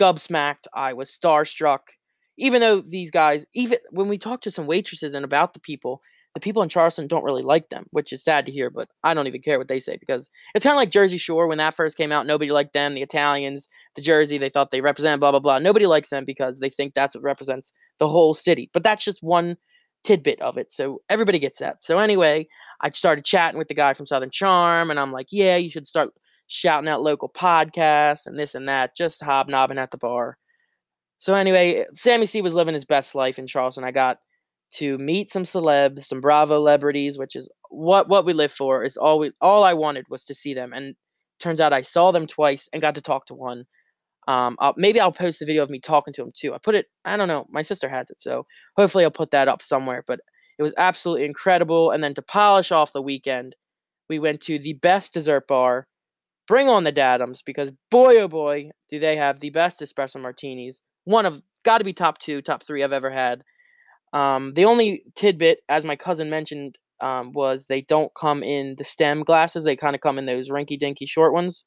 gobsmacked. 0.00 0.66
I 0.74 0.92
was 0.92 1.10
starstruck. 1.10 1.80
Even 2.38 2.60
though 2.60 2.80
these 2.80 3.10
guys, 3.10 3.46
even 3.54 3.78
when 3.90 4.08
we 4.08 4.18
talk 4.18 4.40
to 4.42 4.50
some 4.50 4.66
waitresses 4.66 5.14
and 5.14 5.24
about 5.24 5.52
the 5.52 5.60
people, 5.60 6.00
the 6.34 6.40
people 6.40 6.62
in 6.62 6.68
Charleston 6.68 7.08
don't 7.08 7.24
really 7.24 7.42
like 7.42 7.68
them, 7.70 7.86
which 7.90 8.12
is 8.12 8.22
sad 8.22 8.46
to 8.46 8.52
hear, 8.52 8.70
but 8.70 8.88
I 9.02 9.14
don't 9.14 9.26
even 9.26 9.42
care 9.42 9.58
what 9.58 9.68
they 9.68 9.80
say 9.80 9.96
because 9.98 10.30
it's 10.54 10.64
kind 10.64 10.74
of 10.74 10.78
like 10.78 10.90
Jersey 10.90 11.18
Shore 11.18 11.48
when 11.48 11.58
that 11.58 11.74
first 11.74 11.96
came 11.96 12.12
out. 12.12 12.26
Nobody 12.26 12.52
liked 12.52 12.72
them. 12.72 12.94
The 12.94 13.02
Italians, 13.02 13.66
the 13.96 14.02
Jersey, 14.02 14.38
they 14.38 14.48
thought 14.48 14.70
they 14.70 14.80
represent 14.80 15.20
blah, 15.20 15.32
blah, 15.32 15.40
blah. 15.40 15.58
Nobody 15.58 15.86
likes 15.86 16.10
them 16.10 16.24
because 16.24 16.60
they 16.60 16.70
think 16.70 16.94
that's 16.94 17.16
what 17.16 17.24
represents 17.24 17.72
the 17.98 18.08
whole 18.08 18.32
city. 18.32 18.70
But 18.72 18.84
that's 18.84 19.04
just 19.04 19.22
one 19.22 19.56
tidbit 20.04 20.40
of 20.40 20.56
it. 20.56 20.70
So 20.70 21.02
everybody 21.08 21.40
gets 21.40 21.58
that. 21.58 21.82
So 21.82 21.98
anyway, 21.98 22.46
I 22.80 22.90
started 22.90 23.24
chatting 23.24 23.58
with 23.58 23.68
the 23.68 23.74
guy 23.74 23.94
from 23.94 24.06
Southern 24.06 24.30
Charm, 24.30 24.90
and 24.90 25.00
I'm 25.00 25.12
like, 25.12 25.28
yeah, 25.30 25.56
you 25.56 25.68
should 25.68 25.86
start 25.86 26.10
shouting 26.46 26.88
out 26.88 27.02
local 27.02 27.28
podcasts 27.28 28.26
and 28.26 28.38
this 28.38 28.54
and 28.54 28.68
that, 28.68 28.96
just 28.96 29.22
hobnobbing 29.22 29.78
at 29.78 29.90
the 29.90 29.98
bar. 29.98 30.36
So 31.18 31.34
anyway, 31.34 31.84
Sammy 31.92 32.26
C 32.26 32.40
was 32.40 32.54
living 32.54 32.74
his 32.74 32.84
best 32.84 33.14
life 33.14 33.38
in 33.38 33.46
Charleston. 33.46 33.84
I 33.84 33.90
got 33.90 34.18
to 34.74 34.98
meet 34.98 35.30
some 35.30 35.42
celebs, 35.42 36.00
some 36.00 36.20
Bravo 36.20 36.56
celebrities, 36.56 37.18
which 37.18 37.36
is 37.36 37.48
what 37.70 38.08
what 38.08 38.24
we 38.24 38.32
live 38.32 38.52
for. 38.52 38.84
Is 38.84 38.96
all 38.96 39.18
we 39.18 39.32
all 39.40 39.64
I 39.64 39.74
wanted 39.74 40.06
was 40.08 40.24
to 40.26 40.34
see 40.34 40.54
them, 40.54 40.72
and 40.72 40.94
turns 41.40 41.60
out 41.60 41.72
I 41.72 41.82
saw 41.82 42.12
them 42.12 42.26
twice 42.26 42.68
and 42.72 42.82
got 42.82 42.94
to 42.94 43.00
talk 43.00 43.26
to 43.26 43.34
one. 43.34 43.64
Um, 44.28 44.56
I'll, 44.60 44.74
maybe 44.76 45.00
I'll 45.00 45.12
post 45.12 45.42
a 45.42 45.46
video 45.46 45.62
of 45.62 45.70
me 45.70 45.80
talking 45.80 46.12
to 46.14 46.22
him 46.22 46.32
too. 46.34 46.54
I 46.54 46.58
put 46.58 46.74
it, 46.74 46.86
I 47.04 47.16
don't 47.16 47.26
know, 47.26 47.46
my 47.50 47.62
sister 47.62 47.88
has 47.88 48.10
it, 48.10 48.20
so 48.20 48.46
hopefully 48.76 49.02
I'll 49.02 49.10
put 49.10 49.30
that 49.32 49.48
up 49.48 49.62
somewhere. 49.62 50.04
But 50.06 50.20
it 50.58 50.62
was 50.62 50.74
absolutely 50.76 51.24
incredible. 51.24 51.90
And 51.90 52.04
then 52.04 52.14
to 52.14 52.22
polish 52.22 52.70
off 52.70 52.92
the 52.92 53.02
weekend, 53.02 53.56
we 54.08 54.18
went 54.18 54.40
to 54.42 54.58
the 54.58 54.74
best 54.74 55.14
dessert 55.14 55.48
bar. 55.48 55.86
Bring 56.46 56.68
on 56.68 56.84
the 56.84 56.92
Dadums 56.92 57.42
because 57.44 57.72
boy 57.90 58.20
oh 58.20 58.28
boy, 58.28 58.70
do 58.90 58.98
they 58.98 59.16
have 59.16 59.40
the 59.40 59.50
best 59.50 59.80
espresso 59.80 60.20
martinis. 60.20 60.80
One 61.04 61.26
of 61.26 61.42
got 61.64 61.78
to 61.78 61.84
be 61.84 61.92
top 61.92 62.18
two, 62.18 62.42
top 62.42 62.62
three 62.62 62.84
I've 62.84 62.92
ever 62.92 63.10
had. 63.10 63.42
Um, 64.12 64.54
the 64.54 64.64
only 64.64 65.04
tidbit, 65.14 65.60
as 65.68 65.84
my 65.84 65.96
cousin 65.96 66.30
mentioned, 66.30 66.78
um, 67.00 67.32
was 67.32 67.66
they 67.66 67.82
don't 67.82 68.12
come 68.14 68.42
in 68.42 68.74
the 68.76 68.84
stem 68.84 69.22
glasses. 69.22 69.64
They 69.64 69.76
kind 69.76 69.94
of 69.94 70.00
come 70.00 70.18
in 70.18 70.26
those 70.26 70.50
rinky 70.50 70.78
dinky 70.78 71.06
short 71.06 71.32
ones 71.32 71.64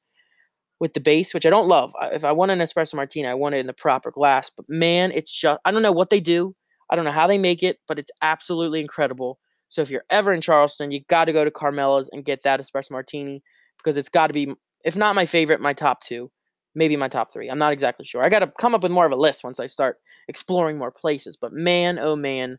with 0.80 0.94
the 0.94 1.00
base, 1.00 1.34
which 1.34 1.46
I 1.46 1.50
don't 1.50 1.68
love. 1.68 1.94
If 2.12 2.26
I 2.26 2.32
want 2.32 2.52
an 2.52 2.60
espresso 2.60 2.96
martini, 2.96 3.28
I 3.28 3.34
want 3.34 3.56
it 3.56 3.60
in 3.60 3.68
the 3.68 3.74
proper 3.74 4.12
glass. 4.12 4.52
But 4.56 4.66
man, 4.70 5.12
it's 5.12 5.32
just 5.32 5.60
I 5.66 5.72
don't 5.72 5.82
know 5.82 5.92
what 5.92 6.10
they 6.10 6.20
do. 6.20 6.56
I 6.90 6.96
don't 6.96 7.06
know 7.06 7.12
how 7.12 7.28
they 7.28 7.38
make 7.38 7.64
it, 7.64 7.78
but 7.88 7.98
it's 7.98 8.12
absolutely 8.22 8.82
incredible. 8.82 9.40
So 9.70 9.82
if 9.82 9.90
you're 9.90 10.04
ever 10.12 10.32
in 10.32 10.42
Charleston, 10.42 10.92
you 10.92 11.02
got 11.10 11.26
to 11.26 11.34
go 11.34 11.44
to 11.44 11.50
Carmella's 11.50 12.10
and 12.12 12.26
get 12.26 12.44
that 12.44 12.60
espresso 12.60 12.92
martini 12.92 13.42
because 13.78 13.98
it's 13.98 14.10
got 14.10 14.28
to 14.28 14.34
be, 14.34 14.54
if 14.86 14.96
not 14.96 15.16
my 15.16 15.26
favorite, 15.26 15.62
my 15.62 15.74
top 15.74 16.02
two, 16.02 16.30
maybe 16.76 16.96
my 16.96 17.08
top 17.08 17.32
three. 17.32 17.50
I'm 17.50 17.60
not 17.60 17.74
exactly 17.74 18.06
sure. 18.06 18.24
I 18.24 18.30
got 18.30 18.40
to 18.40 18.52
come 18.60 18.76
up 18.76 18.84
with 18.84 18.92
more 18.92 19.06
of 19.06 19.12
a 19.12 19.18
list 19.18 19.44
once 19.44 19.60
I 19.60 19.68
start 19.68 19.98
exploring 20.28 20.78
more 20.78 20.92
places. 20.92 21.38
But 21.38 21.54
man, 21.54 22.00
oh 22.00 22.16
man, 22.16 22.58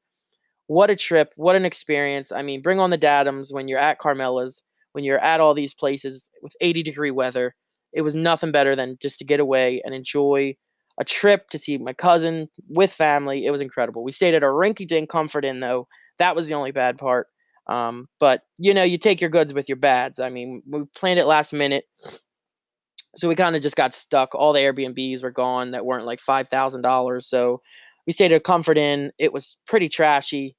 what 0.67 0.91
a 0.91 0.97
trip! 0.97 1.33
What 1.37 1.57
an 1.57 1.65
experience! 1.65 2.33
I 2.33 2.43
mean, 2.43 2.63
bring 2.63 2.81
on 2.81 2.91
the 2.91 2.99
Dadums 2.99 3.53
when 3.53 3.69
you're 3.69 3.79
at 3.79 3.99
Carmella's, 3.99 4.63
when 4.93 5.05
you're 5.05 5.19
at 5.19 5.41
all 5.41 5.55
these 5.55 5.75
places 5.75 6.31
with 6.43 6.55
80 6.61 6.83
degree 6.83 7.11
weather 7.11 7.55
it 7.95 8.03
was 8.03 8.15
nothing 8.15 8.53
better 8.53 8.77
than 8.77 8.99
just 9.01 9.19
to 9.19 9.25
get 9.25 9.41
away 9.41 9.81
and 9.85 9.95
enjoy 9.95 10.57
a 11.01 11.05
trip 11.05 11.49
to 11.51 11.59
see 11.59 11.79
my 11.79 11.93
cousin 11.93 12.49
with 12.69 12.93
family. 12.93 13.47
It 13.47 13.51
was 13.51 13.61
incredible. 13.61 14.05
We 14.05 14.13
stayed 14.13 14.35
at 14.35 14.43
a 14.43 14.47
rinky 14.47 14.87
dink 14.87 15.09
comfort 15.09 15.45
inn, 15.45 15.61
though. 15.61 15.89
That 16.19 16.37
was 16.37 16.49
the 16.49 16.55
only 16.55 16.73
bad 16.73 16.99
part. 16.99 17.29
Um, 17.67 18.09
but 18.21 18.43
you 18.59 18.75
know, 18.75 18.83
you 18.83 18.99
take 18.99 19.21
your 19.21 19.31
goods 19.31 19.55
with 19.55 19.69
your 19.69 19.77
bads. 19.77 20.21
I 20.21 20.29
mean, 20.29 20.63
we 20.69 20.85
planned 20.95 21.19
it 21.19 21.25
last 21.25 21.53
minute, 21.53 21.85
so 23.17 23.29
we 23.29 23.35
kind 23.35 23.57
of 23.57 23.63
just 23.63 23.77
got 23.77 23.95
stuck. 23.95 24.35
All 24.35 24.53
the 24.53 24.61
Airbnbs 24.61 25.23
were 25.23 25.31
gone 25.31 25.71
that 25.73 25.87
weren't 25.87 26.07
like 26.07 26.21
five 26.21 26.49
thousand 26.49 26.83
dollars. 26.83 27.27
So 27.27 27.61
we 28.07 28.13
stayed 28.13 28.33
at 28.33 28.45
comfort 28.45 28.79
inn. 28.79 29.13
It 29.19 29.33
was 29.33 29.57
pretty 29.67 29.89
trashy. 29.89 30.57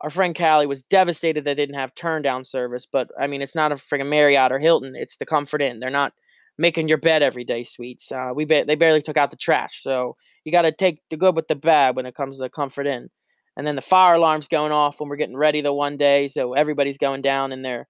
Our 0.00 0.10
friend 0.10 0.36
Callie 0.36 0.66
was 0.66 0.82
devastated 0.84 1.44
they 1.44 1.54
didn't 1.54 1.76
have 1.76 1.94
turn 1.94 2.22
down 2.22 2.44
service, 2.44 2.86
but 2.90 3.08
I 3.18 3.26
mean, 3.26 3.42
it's 3.42 3.54
not 3.54 3.72
a 3.72 3.76
friggin' 3.76 4.08
Marriott 4.08 4.52
or 4.52 4.58
Hilton. 4.58 4.94
It's 4.96 5.16
the 5.16 5.26
Comfort 5.26 5.62
Inn. 5.62 5.80
They're 5.80 5.90
not 5.90 6.12
making 6.58 6.88
your 6.88 6.98
bed 6.98 7.22
every 7.22 7.44
day 7.44 7.64
sweets. 7.64 8.12
Uh, 8.12 8.30
we 8.34 8.44
ba- 8.44 8.64
they 8.66 8.74
barely 8.74 9.00
took 9.00 9.16
out 9.16 9.30
the 9.30 9.36
trash, 9.36 9.82
so 9.82 10.16
you 10.44 10.52
got 10.52 10.62
to 10.62 10.72
take 10.72 11.00
the 11.10 11.16
good 11.16 11.36
with 11.36 11.48
the 11.48 11.56
bad 11.56 11.96
when 11.96 12.06
it 12.06 12.14
comes 12.14 12.36
to 12.36 12.42
the 12.42 12.50
Comfort 12.50 12.86
Inn. 12.86 13.08
And 13.56 13.66
then 13.66 13.76
the 13.76 13.82
fire 13.82 14.16
alarm's 14.16 14.48
going 14.48 14.72
off 14.72 14.98
when 14.98 15.08
we're 15.08 15.16
getting 15.16 15.36
ready 15.36 15.60
the 15.60 15.72
one 15.72 15.96
day, 15.96 16.28
so 16.28 16.54
everybody's 16.54 16.98
going 16.98 17.22
down 17.22 17.52
in 17.52 17.62
their 17.62 17.86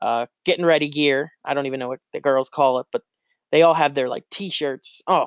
uh, 0.00 0.26
getting 0.44 0.64
ready 0.64 0.88
gear. 0.88 1.32
I 1.44 1.54
don't 1.54 1.66
even 1.66 1.80
know 1.80 1.88
what 1.88 2.00
the 2.12 2.20
girls 2.20 2.48
call 2.48 2.78
it, 2.78 2.86
but 2.92 3.02
they 3.52 3.62
all 3.62 3.74
have 3.74 3.94
their 3.94 4.08
like 4.08 4.24
t-shirts. 4.30 5.02
Oh, 5.06 5.26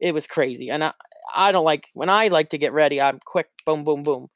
it 0.00 0.12
was 0.12 0.26
crazy, 0.26 0.70
and 0.70 0.84
I 0.84 0.92
I 1.34 1.52
don't 1.52 1.64
like 1.64 1.88
when 1.94 2.08
I 2.10 2.28
like 2.28 2.50
to 2.50 2.58
get 2.58 2.72
ready. 2.72 3.00
I'm 3.00 3.20
quick, 3.24 3.48
boom, 3.66 3.84
boom, 3.84 4.02
boom. 4.02 4.28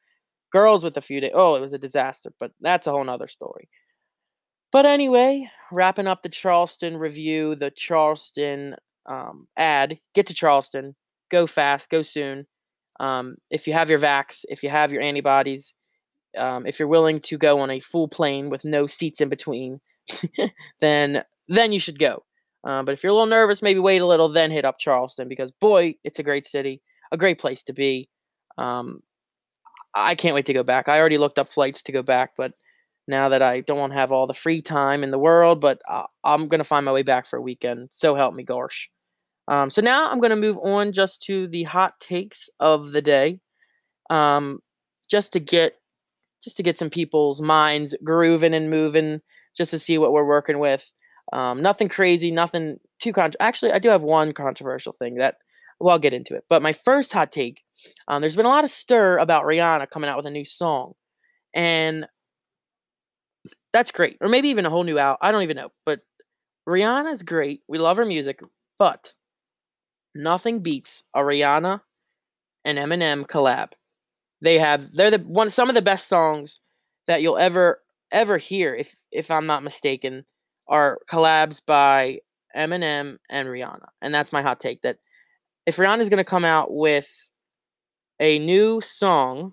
Girls 0.52 0.84
with 0.84 0.96
a 0.96 1.00
few 1.00 1.20
days. 1.20 1.32
Oh, 1.34 1.54
it 1.54 1.60
was 1.60 1.72
a 1.72 1.78
disaster, 1.78 2.32
but 2.38 2.52
that's 2.60 2.86
a 2.86 2.90
whole 2.90 3.04
nother 3.04 3.26
story. 3.26 3.68
But 4.70 4.86
anyway, 4.86 5.48
wrapping 5.70 6.06
up 6.06 6.22
the 6.22 6.28
Charleston 6.28 6.96
review, 6.98 7.54
the 7.54 7.70
Charleston 7.70 8.76
um, 9.06 9.46
ad. 9.56 9.98
Get 10.14 10.26
to 10.26 10.34
Charleston. 10.34 10.94
Go 11.30 11.46
fast. 11.46 11.90
Go 11.90 12.02
soon. 12.02 12.46
Um, 13.00 13.36
if 13.50 13.66
you 13.66 13.72
have 13.72 13.90
your 13.90 13.98
vax, 13.98 14.44
if 14.48 14.62
you 14.62 14.68
have 14.68 14.92
your 14.92 15.02
antibodies, 15.02 15.74
um, 16.36 16.66
if 16.66 16.78
you're 16.78 16.88
willing 16.88 17.20
to 17.20 17.36
go 17.36 17.60
on 17.60 17.70
a 17.70 17.80
full 17.80 18.08
plane 18.08 18.48
with 18.48 18.64
no 18.64 18.86
seats 18.86 19.20
in 19.20 19.28
between, 19.28 19.80
then 20.80 21.24
then 21.48 21.72
you 21.72 21.80
should 21.80 21.98
go. 21.98 22.24
Uh, 22.64 22.82
but 22.82 22.92
if 22.92 23.02
you're 23.02 23.10
a 23.10 23.14
little 23.14 23.26
nervous, 23.26 23.62
maybe 23.62 23.80
wait 23.80 24.00
a 24.00 24.06
little, 24.06 24.28
then 24.28 24.50
hit 24.50 24.64
up 24.64 24.78
Charleston 24.78 25.28
because 25.28 25.50
boy, 25.50 25.94
it's 26.04 26.18
a 26.18 26.22
great 26.22 26.46
city, 26.46 26.80
a 27.10 27.16
great 27.16 27.38
place 27.38 27.62
to 27.64 27.72
be. 27.72 28.08
Um, 28.58 29.00
I 29.94 30.14
can't 30.14 30.34
wait 30.34 30.46
to 30.46 30.52
go 30.52 30.62
back. 30.62 30.88
I 30.88 30.98
already 30.98 31.18
looked 31.18 31.38
up 31.38 31.48
flights 31.48 31.82
to 31.82 31.92
go 31.92 32.02
back, 32.02 32.32
but 32.36 32.52
now 33.08 33.28
that 33.28 33.42
I 33.42 33.60
don't 33.60 33.78
want 33.78 33.92
to 33.92 33.98
have 33.98 34.12
all 34.12 34.26
the 34.26 34.32
free 34.32 34.62
time 34.62 35.02
in 35.02 35.10
the 35.10 35.18
world, 35.18 35.60
but 35.60 35.82
uh, 35.88 36.06
I'm 36.24 36.48
going 36.48 36.60
to 36.60 36.64
find 36.64 36.86
my 36.86 36.92
way 36.92 37.02
back 37.02 37.26
for 37.26 37.36
a 37.36 37.42
weekend. 37.42 37.88
So 37.90 38.14
help 38.14 38.34
me, 38.34 38.44
gosh. 38.44 38.90
Um, 39.48 39.70
so 39.70 39.82
now 39.82 40.08
I'm 40.10 40.20
going 40.20 40.30
to 40.30 40.36
move 40.36 40.58
on 40.62 40.92
just 40.92 41.22
to 41.24 41.48
the 41.48 41.64
hot 41.64 41.98
takes 41.98 42.48
of 42.60 42.92
the 42.92 43.02
day, 43.02 43.40
um, 44.08 44.60
just 45.08 45.32
to 45.32 45.40
get 45.40 45.74
just 46.42 46.56
to 46.56 46.62
get 46.62 46.78
some 46.78 46.90
people's 46.90 47.40
minds 47.40 47.94
grooving 48.02 48.54
and 48.54 48.68
moving, 48.68 49.20
just 49.56 49.70
to 49.70 49.78
see 49.78 49.96
what 49.98 50.12
we're 50.12 50.26
working 50.26 50.58
with. 50.58 50.90
Um, 51.32 51.62
nothing 51.62 51.88
crazy, 51.88 52.30
nothing 52.30 52.78
too 53.00 53.12
con. 53.12 53.32
Actually, 53.40 53.72
I 53.72 53.78
do 53.78 53.88
have 53.88 54.02
one 54.02 54.32
controversial 54.32 54.92
thing 54.92 55.16
that 55.16 55.36
well, 55.80 55.92
I'll 55.92 55.98
get 55.98 56.14
into 56.14 56.36
it. 56.36 56.44
But 56.48 56.62
my 56.62 56.72
first 56.72 57.12
hot 57.12 57.32
take, 57.32 57.62
um, 58.06 58.20
there's 58.20 58.36
been 58.36 58.46
a 58.46 58.50
lot 58.50 58.64
of 58.64 58.70
stir 58.70 59.18
about 59.18 59.44
Rihanna 59.44 59.88
coming 59.90 60.08
out 60.08 60.16
with 60.16 60.26
a 60.26 60.30
new 60.30 60.44
song, 60.44 60.92
and 61.54 62.06
that's 63.72 63.90
great. 63.90 64.16
Or 64.20 64.28
maybe 64.28 64.48
even 64.48 64.66
a 64.66 64.70
whole 64.70 64.84
new 64.84 64.98
out. 64.98 65.18
I 65.20 65.32
don't 65.32 65.42
even 65.42 65.56
know. 65.56 65.70
But 65.84 66.00
Rihanna's 66.68 67.22
great. 67.22 67.62
We 67.68 67.78
love 67.78 67.96
her 67.96 68.04
music, 68.04 68.40
but 68.78 69.12
nothing 70.14 70.60
beats 70.60 71.02
a 71.14 71.20
Rihanna 71.20 71.80
and 72.64 72.78
Eminem 72.78 73.26
collab. 73.26 73.70
They 74.40 74.58
have 74.58 74.92
they're 74.92 75.10
the 75.10 75.18
one 75.18 75.50
some 75.50 75.68
of 75.68 75.74
the 75.74 75.82
best 75.82 76.08
songs 76.08 76.60
that 77.06 77.22
you'll 77.22 77.38
ever 77.38 77.80
ever 78.10 78.38
hear 78.38 78.74
if 78.74 78.94
if 79.10 79.30
I'm 79.30 79.46
not 79.46 79.62
mistaken 79.62 80.24
are 80.68 80.98
collabs 81.10 81.60
by 81.64 82.20
Eminem 82.56 83.18
and 83.30 83.48
Rihanna. 83.48 83.88
And 84.00 84.14
that's 84.14 84.32
my 84.32 84.42
hot 84.42 84.60
take 84.60 84.82
that 84.82 84.98
if 85.66 85.76
Rihanna 85.76 86.00
is 86.00 86.08
going 86.08 86.18
to 86.18 86.24
come 86.24 86.44
out 86.44 86.72
with 86.72 87.30
a 88.20 88.38
new 88.38 88.80
song, 88.80 89.52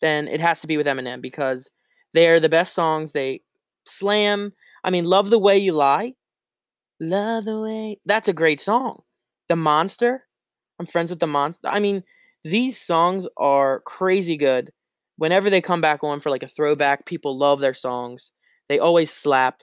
then 0.00 0.28
it 0.28 0.40
has 0.40 0.60
to 0.60 0.66
be 0.66 0.76
with 0.76 0.86
Eminem 0.86 1.20
because 1.20 1.70
they're 2.12 2.40
the 2.40 2.48
best 2.48 2.74
songs. 2.74 3.12
They 3.12 3.42
slam. 3.86 4.52
I 4.84 4.90
mean, 4.90 5.04
Love 5.04 5.30
the 5.30 5.38
Way 5.38 5.58
You 5.58 5.72
Lie. 5.72 6.14
Love 7.00 7.44
the 7.44 7.60
Way. 7.60 7.98
That's 8.04 8.28
a 8.28 8.32
great 8.32 8.60
song. 8.60 9.02
The 9.48 9.56
Monster. 9.56 10.24
I'm 10.78 10.86
friends 10.86 11.10
with 11.10 11.20
the 11.20 11.26
Monster. 11.26 11.68
I 11.68 11.80
mean, 11.80 12.02
these 12.44 12.80
songs 12.80 13.26
are 13.36 13.80
crazy 13.80 14.36
good. 14.36 14.70
Whenever 15.16 15.48
they 15.48 15.60
come 15.60 15.80
back 15.80 16.02
on 16.02 16.20
for 16.20 16.30
like 16.30 16.42
a 16.42 16.48
throwback, 16.48 17.06
people 17.06 17.38
love 17.38 17.60
their 17.60 17.74
songs. 17.74 18.32
They 18.68 18.78
always 18.78 19.10
slap. 19.10 19.60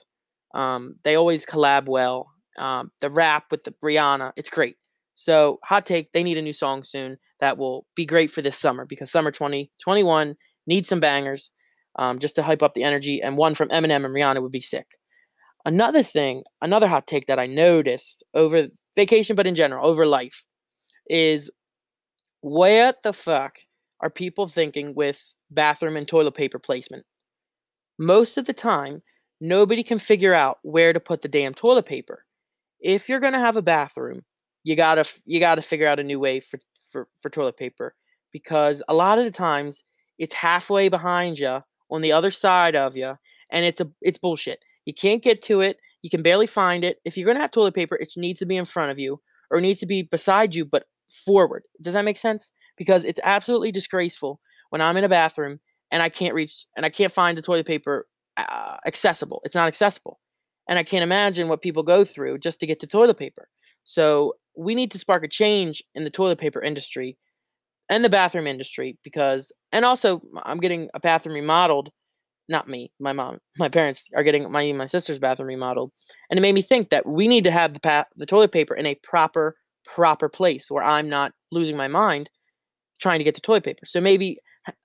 Um, 0.54 0.96
they 1.04 1.14
always 1.14 1.46
collab 1.46 1.86
well. 1.86 2.30
Um, 2.58 2.90
the 3.00 3.10
rap 3.10 3.46
with 3.50 3.64
the 3.64 3.74
Rihanna, 3.82 4.32
it's 4.36 4.50
great. 4.50 4.76
So, 5.14 5.58
hot 5.64 5.86
take, 5.86 6.12
they 6.12 6.22
need 6.22 6.38
a 6.38 6.42
new 6.42 6.52
song 6.52 6.82
soon 6.82 7.16
that 7.40 7.58
will 7.58 7.86
be 7.94 8.06
great 8.06 8.30
for 8.30 8.42
this 8.42 8.58
summer 8.58 8.84
because 8.86 9.10
summer 9.10 9.30
2021 9.30 10.34
needs 10.66 10.88
some 10.88 11.00
bangers 11.00 11.50
um, 11.96 12.18
just 12.18 12.34
to 12.36 12.42
hype 12.42 12.62
up 12.62 12.74
the 12.74 12.84
energy. 12.84 13.20
And 13.22 13.36
one 13.36 13.54
from 13.54 13.68
Eminem 13.68 14.04
and 14.04 14.14
Rihanna 14.14 14.42
would 14.42 14.52
be 14.52 14.60
sick. 14.60 14.86
Another 15.64 16.02
thing, 16.02 16.42
another 16.60 16.88
hot 16.88 17.06
take 17.06 17.26
that 17.26 17.38
I 17.38 17.46
noticed 17.46 18.24
over 18.34 18.66
vacation, 18.96 19.36
but 19.36 19.46
in 19.46 19.54
general, 19.54 19.86
over 19.86 20.06
life, 20.06 20.44
is 21.08 21.50
what 22.40 23.02
the 23.02 23.12
fuck 23.12 23.58
are 24.00 24.10
people 24.10 24.48
thinking 24.48 24.94
with 24.94 25.22
bathroom 25.50 25.96
and 25.96 26.08
toilet 26.08 26.34
paper 26.34 26.58
placement? 26.58 27.04
Most 27.98 28.36
of 28.36 28.46
the 28.46 28.52
time, 28.52 29.02
nobody 29.42 29.82
can 29.82 29.98
figure 29.98 30.32
out 30.32 30.58
where 30.62 30.92
to 30.92 31.00
put 31.00 31.20
the 31.20 31.28
damn 31.28 31.52
toilet 31.52 31.84
paper. 31.84 32.24
If 32.80 33.08
you're 33.08 33.20
gonna 33.20 33.40
have 33.40 33.56
a 33.56 33.62
bathroom, 33.62 34.22
you 34.62 34.76
gotta 34.76 35.04
you 35.26 35.40
gotta 35.40 35.62
figure 35.62 35.88
out 35.88 35.98
a 35.98 36.04
new 36.04 36.20
way 36.20 36.40
for 36.40 36.60
for, 36.90 37.08
for 37.20 37.28
toilet 37.28 37.56
paper 37.56 37.94
because 38.32 38.82
a 38.88 38.94
lot 38.94 39.18
of 39.18 39.24
the 39.24 39.30
times 39.30 39.82
it's 40.18 40.34
halfway 40.34 40.88
behind 40.88 41.38
you 41.40 41.58
on 41.90 42.00
the 42.00 42.12
other 42.12 42.30
side 42.30 42.76
of 42.76 42.96
you, 42.96 43.18
and 43.50 43.64
it's 43.64 43.80
a 43.80 43.90
it's 44.00 44.18
bullshit. 44.18 44.60
You 44.84 44.94
can't 44.94 45.22
get 45.22 45.42
to 45.42 45.60
it. 45.60 45.78
You 46.02 46.10
can 46.10 46.22
barely 46.22 46.46
find 46.46 46.84
it. 46.84 46.98
If 47.04 47.16
you're 47.16 47.26
gonna 47.26 47.40
have 47.40 47.50
toilet 47.50 47.74
paper, 47.74 47.96
it 47.96 48.12
needs 48.16 48.38
to 48.38 48.46
be 48.46 48.56
in 48.56 48.64
front 48.64 48.92
of 48.92 48.98
you 48.98 49.20
or 49.50 49.60
needs 49.60 49.80
to 49.80 49.86
be 49.86 50.02
beside 50.02 50.54
you, 50.54 50.64
but 50.64 50.84
forward. 51.24 51.64
Does 51.82 51.92
that 51.94 52.04
make 52.04 52.16
sense? 52.16 52.52
Because 52.78 53.04
it's 53.04 53.20
absolutely 53.24 53.72
disgraceful 53.72 54.40
when 54.70 54.80
I'm 54.80 54.96
in 54.96 55.04
a 55.04 55.08
bathroom 55.08 55.58
and 55.90 56.02
I 56.02 56.08
can't 56.08 56.34
reach 56.34 56.64
and 56.76 56.86
I 56.86 56.90
can't 56.90 57.12
find 57.12 57.36
the 57.36 57.42
toilet 57.42 57.66
paper 57.66 58.06
uh, 58.36 58.76
accessible. 58.86 59.40
It's 59.44 59.54
not 59.54 59.68
accessible, 59.68 60.18
and 60.68 60.78
I 60.78 60.82
can't 60.82 61.02
imagine 61.02 61.48
what 61.48 61.62
people 61.62 61.82
go 61.82 62.04
through 62.04 62.38
just 62.38 62.60
to 62.60 62.66
get 62.66 62.80
to 62.80 62.86
toilet 62.86 63.18
paper. 63.18 63.48
So 63.84 64.34
we 64.56 64.74
need 64.74 64.90
to 64.92 64.98
spark 64.98 65.24
a 65.24 65.28
change 65.28 65.82
in 65.94 66.04
the 66.04 66.10
toilet 66.10 66.38
paper 66.38 66.60
industry 66.60 67.16
and 67.88 68.04
the 68.04 68.10
bathroom 68.10 68.46
industry 68.46 68.96
because 69.02 69.52
and 69.72 69.84
also 69.84 70.22
I'm 70.44 70.58
getting 70.58 70.88
a 70.94 71.00
bathroom 71.00 71.34
remodeled. 71.34 71.90
Not 72.48 72.68
me, 72.68 72.90
my 72.98 73.12
mom, 73.12 73.38
my 73.58 73.68
parents 73.68 74.08
are 74.14 74.22
getting 74.22 74.50
my 74.50 74.72
my 74.72 74.86
sister's 74.86 75.18
bathroom 75.18 75.48
remodeled, 75.48 75.92
and 76.30 76.38
it 76.38 76.42
made 76.42 76.54
me 76.54 76.62
think 76.62 76.90
that 76.90 77.06
we 77.06 77.28
need 77.28 77.44
to 77.44 77.50
have 77.50 77.74
the 77.74 77.80
pa- 77.80 78.06
the 78.16 78.26
toilet 78.26 78.52
paper 78.52 78.74
in 78.74 78.86
a 78.86 78.94
proper 79.02 79.56
proper 79.84 80.28
place 80.28 80.70
where 80.70 80.84
I'm 80.84 81.08
not 81.08 81.32
losing 81.50 81.76
my 81.76 81.88
mind 81.88 82.30
trying 83.00 83.18
to 83.18 83.24
get 83.24 83.34
to 83.34 83.40
toilet 83.40 83.64
paper. 83.64 83.84
So 83.84 84.00
maybe 84.00 84.38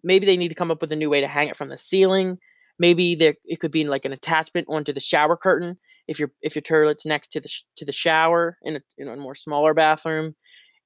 maybe 0.04 0.26
they 0.26 0.38
need 0.38 0.50
to 0.50 0.56
come 0.56 0.72
up 0.72 0.82
with 0.82 0.92
a 0.92 0.96
new 0.96 1.10
way 1.10 1.22
to 1.22 1.28
hang 1.28 1.48
it 1.48 1.56
from 1.56 1.70
the 1.70 1.78
ceiling. 1.78 2.38
Maybe 2.80 3.16
there 3.16 3.36
it 3.46 3.60
could 3.60 3.72
be 3.72 3.86
like 3.86 4.06
an 4.06 4.14
attachment 4.14 4.68
onto 4.70 4.94
the 4.94 5.00
shower 5.00 5.36
curtain 5.36 5.78
if 6.08 6.20
your 6.20 6.32
if 6.42 6.56
your 6.56 6.62
toilet's 6.62 7.06
next 7.06 7.30
to 7.30 7.40
the 7.40 7.48
sh- 7.48 7.64
to 7.78 7.86
the 7.86 7.92
shower 7.92 8.58
in 8.64 8.76
a 8.78 8.82
in 8.98 9.08
a 9.08 9.16
more 9.16 9.36
smaller 9.36 9.74
bathroom 9.74 10.36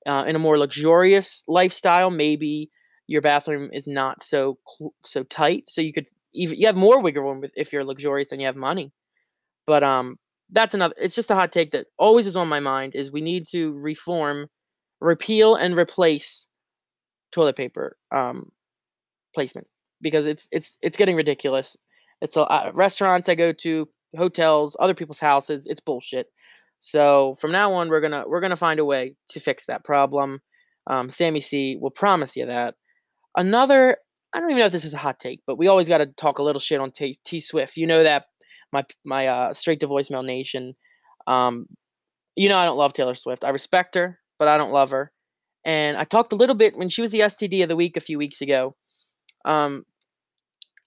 uh, 0.05 0.25
in 0.27 0.35
a 0.35 0.39
more 0.39 0.57
luxurious 0.57 1.43
lifestyle, 1.47 2.09
maybe 2.09 2.69
your 3.07 3.21
bathroom 3.21 3.69
is 3.73 3.87
not 3.87 4.21
so 4.23 4.57
so 5.03 5.23
tight, 5.23 5.67
so 5.67 5.81
you 5.81 5.93
could 5.93 6.07
even 6.33 6.57
you 6.57 6.65
have 6.65 6.75
more 6.75 7.01
wiggle 7.01 7.23
room 7.23 7.41
with, 7.41 7.53
if 7.57 7.71
you're 7.73 7.83
luxurious 7.83 8.31
and 8.31 8.41
you 8.41 8.47
have 8.47 8.55
money. 8.55 8.91
But 9.67 9.83
um, 9.83 10.17
that's 10.49 10.73
another. 10.73 10.95
It's 10.97 11.15
just 11.15 11.31
a 11.31 11.35
hot 11.35 11.51
take 11.51 11.71
that 11.71 11.87
always 11.97 12.27
is 12.27 12.35
on 12.35 12.47
my 12.47 12.59
mind. 12.59 12.95
Is 12.95 13.11
we 13.11 13.21
need 13.21 13.45
to 13.47 13.73
reform, 13.73 14.47
repeal, 14.99 15.55
and 15.55 15.77
replace 15.77 16.47
toilet 17.31 17.55
paper 17.55 17.97
um, 18.11 18.51
placement 19.33 19.67
because 20.01 20.25
it's 20.25 20.47
it's 20.51 20.77
it's 20.81 20.97
getting 20.97 21.15
ridiculous. 21.15 21.77
It's 22.21 22.37
a 22.37 22.41
uh, 22.41 22.71
restaurants 22.73 23.29
I 23.29 23.35
go 23.35 23.51
to, 23.51 23.87
hotels, 24.15 24.75
other 24.79 24.93
people's 24.93 25.19
houses. 25.19 25.65
It's 25.67 25.81
bullshit. 25.81 26.27
So 26.79 27.35
from 27.35 27.51
now 27.51 27.73
on, 27.73 27.89
we're 27.89 28.01
gonna 28.01 28.23
we're 28.27 28.41
gonna 28.41 28.55
find 28.55 28.79
a 28.79 28.85
way 28.85 29.15
to 29.29 29.39
fix 29.39 29.65
that 29.65 29.83
problem. 29.83 30.41
Um, 30.87 31.09
Sammy 31.09 31.39
C 31.39 31.77
will 31.79 31.91
promise 31.91 32.35
you 32.35 32.45
that. 32.45 32.75
Another, 33.37 33.97
I 34.33 34.39
don't 34.39 34.49
even 34.49 34.59
know 34.59 34.65
if 34.65 34.71
this 34.71 34.83
is 34.83 34.93
a 34.93 34.97
hot 34.97 35.19
take, 35.19 35.41
but 35.45 35.57
we 35.57 35.67
always 35.67 35.87
got 35.87 35.99
to 35.99 36.07
talk 36.07 36.39
a 36.39 36.43
little 36.43 36.59
shit 36.59 36.81
on 36.81 36.91
T, 36.91 37.17
T 37.23 37.39
Swift. 37.39 37.77
You 37.77 37.87
know 37.87 38.03
that 38.03 38.25
my 38.71 38.83
my 39.05 39.27
uh, 39.27 39.53
straight 39.53 39.79
to 39.81 39.87
voicemail 39.87 40.25
nation. 40.25 40.75
Um, 41.27 41.67
you 42.35 42.49
know 42.49 42.57
I 42.57 42.65
don't 42.65 42.77
love 42.77 42.93
Taylor 42.93 43.15
Swift. 43.15 43.43
I 43.43 43.49
respect 43.49 43.95
her, 43.95 44.19
but 44.39 44.47
I 44.47 44.57
don't 44.57 44.71
love 44.71 44.91
her. 44.91 45.11
And 45.63 45.97
I 45.97 46.03
talked 46.03 46.33
a 46.33 46.35
little 46.35 46.55
bit 46.55 46.75
when 46.75 46.89
she 46.89 47.01
was 47.01 47.11
the 47.11 47.19
STD 47.19 47.61
of 47.61 47.69
the 47.69 47.75
week 47.75 47.95
a 47.95 48.01
few 48.01 48.17
weeks 48.17 48.41
ago. 48.41 48.75
Um, 49.45 49.85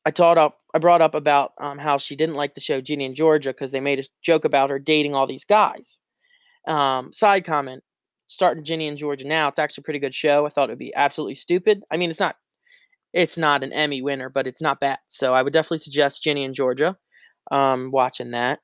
I 0.06 0.10
taught 0.10 0.38
up 0.38 0.58
I 0.74 0.78
brought 0.78 1.02
up 1.02 1.14
about 1.14 1.52
um, 1.58 1.78
how 1.78 1.98
she 1.98 2.16
didn't 2.16 2.34
like 2.34 2.54
the 2.54 2.60
show 2.60 2.80
Ginny 2.80 3.04
and 3.04 3.14
Georgia 3.14 3.50
because 3.50 3.72
they 3.72 3.80
made 3.80 4.00
a 4.00 4.04
joke 4.22 4.44
about 4.44 4.70
her 4.70 4.78
dating 4.78 5.14
all 5.14 5.26
these 5.26 5.44
guys. 5.44 6.00
Um, 6.66 7.12
side 7.12 7.44
comment: 7.44 7.82
starting 8.26 8.64
Ginny 8.64 8.88
and 8.88 8.98
Georgia 8.98 9.26
now. 9.26 9.48
It's 9.48 9.58
actually 9.58 9.82
a 9.82 9.84
pretty 9.84 10.00
good 10.00 10.14
show. 10.14 10.46
I 10.46 10.48
thought 10.48 10.68
it 10.68 10.72
would 10.72 10.78
be 10.78 10.94
absolutely 10.94 11.34
stupid. 11.34 11.82
I 11.90 11.96
mean, 11.96 12.10
it's 12.10 12.20
not 12.20 12.36
it's 13.12 13.38
not 13.38 13.62
an 13.62 13.72
Emmy 13.72 14.02
winner, 14.02 14.28
but 14.28 14.46
it's 14.46 14.60
not 14.60 14.80
bad. 14.80 14.98
So 15.08 15.34
I 15.34 15.42
would 15.42 15.52
definitely 15.52 15.78
suggest 15.78 16.22
Ginny 16.22 16.44
and 16.44 16.54
Georgia. 16.54 16.96
Um, 17.50 17.90
watching 17.90 18.30
that. 18.30 18.60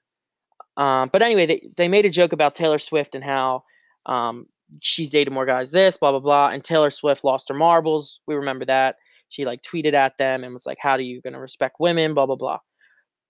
Um, 0.77 1.11
but 1.13 1.23
anyway, 1.23 1.47
they 1.47 1.61
they 1.77 1.89
made 1.89 2.07
a 2.07 2.11
joke 2.11 2.33
about 2.33 2.55
Taylor 2.55 2.79
Swift 2.79 3.15
and 3.15 3.23
how 3.23 3.65
um, 4.07 4.47
she's 4.81 5.11
dated 5.11 5.33
more 5.33 5.47
guys. 5.47 5.71
This 5.71 5.97
blah 5.97 6.11
blah 6.11 6.21
blah, 6.21 6.49
and 6.49 6.65
Taylor 6.65 6.91
Swift 6.91 7.23
lost 7.25 7.49
her 7.49 7.55
marbles. 7.55 8.21
We 8.27 8.35
remember 8.35 8.65
that 8.65 8.97
she 9.31 9.45
like 9.47 9.63
tweeted 9.63 9.95
at 9.95 10.19
them 10.19 10.45
and 10.45 10.53
was 10.53 10.67
like, 10.67 10.79
"How 10.81 10.97
do 10.99 11.05
you 11.05 11.23
gonna 11.23 11.41
respect 11.41 11.77
women?" 11.81 12.15
Blah 12.15 12.27
blah 12.27 12.37
blah. 12.37 12.59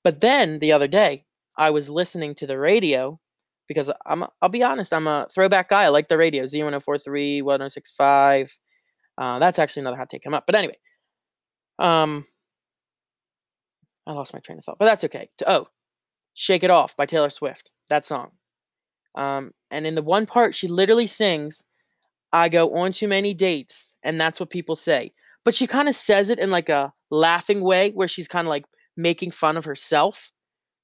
But 0.02 0.20
then 0.20 0.58
the 0.58 0.72
other 0.72 0.88
day, 0.88 1.26
I 1.56 1.70
was 1.70 1.90
listening 1.90 2.34
to 2.36 2.46
the 2.46 2.58
radio 2.58 3.20
because 3.68 3.90
I'm 4.06 4.24
I'll 4.42 4.48
be 4.48 4.62
honest, 4.64 4.92
I'm 4.92 5.06
a 5.06 5.28
throwback 5.32 5.68
guy. 5.68 5.84
I 5.84 5.88
like 5.88 6.08
the 6.08 6.18
radio, 6.18 6.44
Z1043, 6.44 7.42
1065. 7.42 8.58
Uh, 9.18 9.38
that's 9.38 9.58
actually 9.58 9.80
another 9.82 9.98
hot 9.98 10.08
take 10.10 10.22
come 10.24 10.34
up. 10.34 10.46
But 10.46 10.56
anyway, 10.56 10.76
um, 11.78 12.26
I 14.06 14.12
lost 14.12 14.32
my 14.34 14.40
train 14.40 14.58
of 14.58 14.64
thought, 14.64 14.78
but 14.78 14.86
that's 14.86 15.04
okay. 15.04 15.28
Oh, 15.46 15.68
"Shake 16.34 16.64
It 16.64 16.70
Off" 16.70 16.96
by 16.96 17.06
Taylor 17.06 17.30
Swift. 17.30 17.70
That 17.90 18.06
song. 18.06 18.32
Um, 19.16 19.52
and 19.70 19.86
in 19.86 19.94
the 19.94 20.02
one 20.02 20.26
part, 20.26 20.54
she 20.54 20.68
literally 20.68 21.06
sings, 21.06 21.64
"I 22.32 22.48
go 22.48 22.74
on 22.74 22.92
too 22.92 23.08
many 23.08 23.34
dates," 23.34 23.96
and 24.02 24.20
that's 24.20 24.40
what 24.40 24.50
people 24.50 24.76
say 24.76 25.12
but 25.44 25.54
she 25.54 25.66
kind 25.66 25.88
of 25.88 25.94
says 25.94 26.30
it 26.30 26.38
in 26.38 26.50
like 26.50 26.68
a 26.68 26.92
laughing 27.10 27.60
way 27.60 27.90
where 27.90 28.08
she's 28.08 28.28
kind 28.28 28.46
of 28.46 28.50
like 28.50 28.64
making 28.96 29.30
fun 29.30 29.56
of 29.56 29.64
herself. 29.64 30.32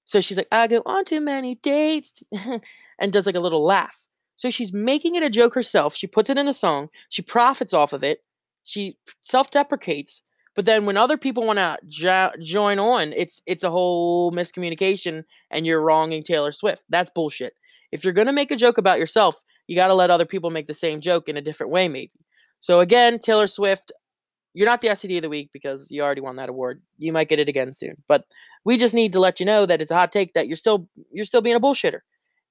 So 0.04 0.20
she's 0.20 0.36
like, 0.36 0.48
I 0.52 0.66
go 0.68 0.82
on 0.86 1.04
too 1.04 1.20
many 1.20 1.56
dates 1.56 2.22
and 2.98 3.12
does 3.12 3.26
like 3.26 3.34
a 3.34 3.40
little 3.40 3.64
laugh. 3.64 3.96
So 4.36 4.50
she's 4.50 4.72
making 4.72 5.14
it 5.14 5.22
a 5.22 5.30
joke 5.30 5.54
herself. 5.54 5.94
She 5.94 6.06
puts 6.06 6.30
it 6.30 6.38
in 6.38 6.48
a 6.48 6.54
song. 6.54 6.88
She 7.08 7.22
profits 7.22 7.74
off 7.74 7.92
of 7.92 8.04
it. 8.04 8.20
She 8.64 8.96
self 9.22 9.50
deprecates. 9.50 10.22
But 10.54 10.64
then 10.64 10.86
when 10.86 10.96
other 10.96 11.18
people 11.18 11.46
want 11.46 11.58
to 11.58 11.78
jo- 11.86 12.32
join 12.40 12.78
on, 12.78 13.12
it's 13.12 13.40
it's 13.46 13.64
a 13.64 13.70
whole 13.70 14.32
miscommunication 14.32 15.24
and 15.50 15.66
you're 15.66 15.82
wronging 15.82 16.22
Taylor 16.22 16.52
Swift. 16.52 16.84
That's 16.88 17.10
bullshit. 17.10 17.54
If 17.92 18.04
you're 18.04 18.12
going 18.14 18.26
to 18.26 18.32
make 18.32 18.50
a 18.50 18.56
joke 18.56 18.78
about 18.78 18.98
yourself, 18.98 19.42
you 19.66 19.76
got 19.76 19.88
to 19.88 19.94
let 19.94 20.10
other 20.10 20.24
people 20.24 20.50
make 20.50 20.66
the 20.66 20.74
same 20.74 21.00
joke 21.00 21.28
in 21.28 21.36
a 21.36 21.42
different 21.42 21.72
way 21.72 21.88
maybe. 21.88 22.12
So 22.60 22.80
again, 22.80 23.18
Taylor 23.18 23.46
Swift, 23.46 23.92
you're 24.56 24.66
not 24.66 24.80
the 24.80 24.88
STD 24.88 25.18
of 25.18 25.22
the 25.22 25.28
week 25.28 25.50
because 25.52 25.90
you 25.90 26.02
already 26.02 26.22
won 26.22 26.36
that 26.36 26.48
award. 26.48 26.80
You 26.96 27.12
might 27.12 27.28
get 27.28 27.38
it 27.38 27.48
again 27.48 27.74
soon. 27.74 27.94
But 28.08 28.24
we 28.64 28.78
just 28.78 28.94
need 28.94 29.12
to 29.12 29.20
let 29.20 29.38
you 29.38 29.44
know 29.44 29.66
that 29.66 29.82
it's 29.82 29.90
a 29.90 29.94
hot 29.94 30.10
take 30.10 30.32
that 30.32 30.48
you're 30.48 30.56
still 30.56 30.88
you're 31.12 31.26
still 31.26 31.42
being 31.42 31.56
a 31.56 31.60
bullshitter. 31.60 31.98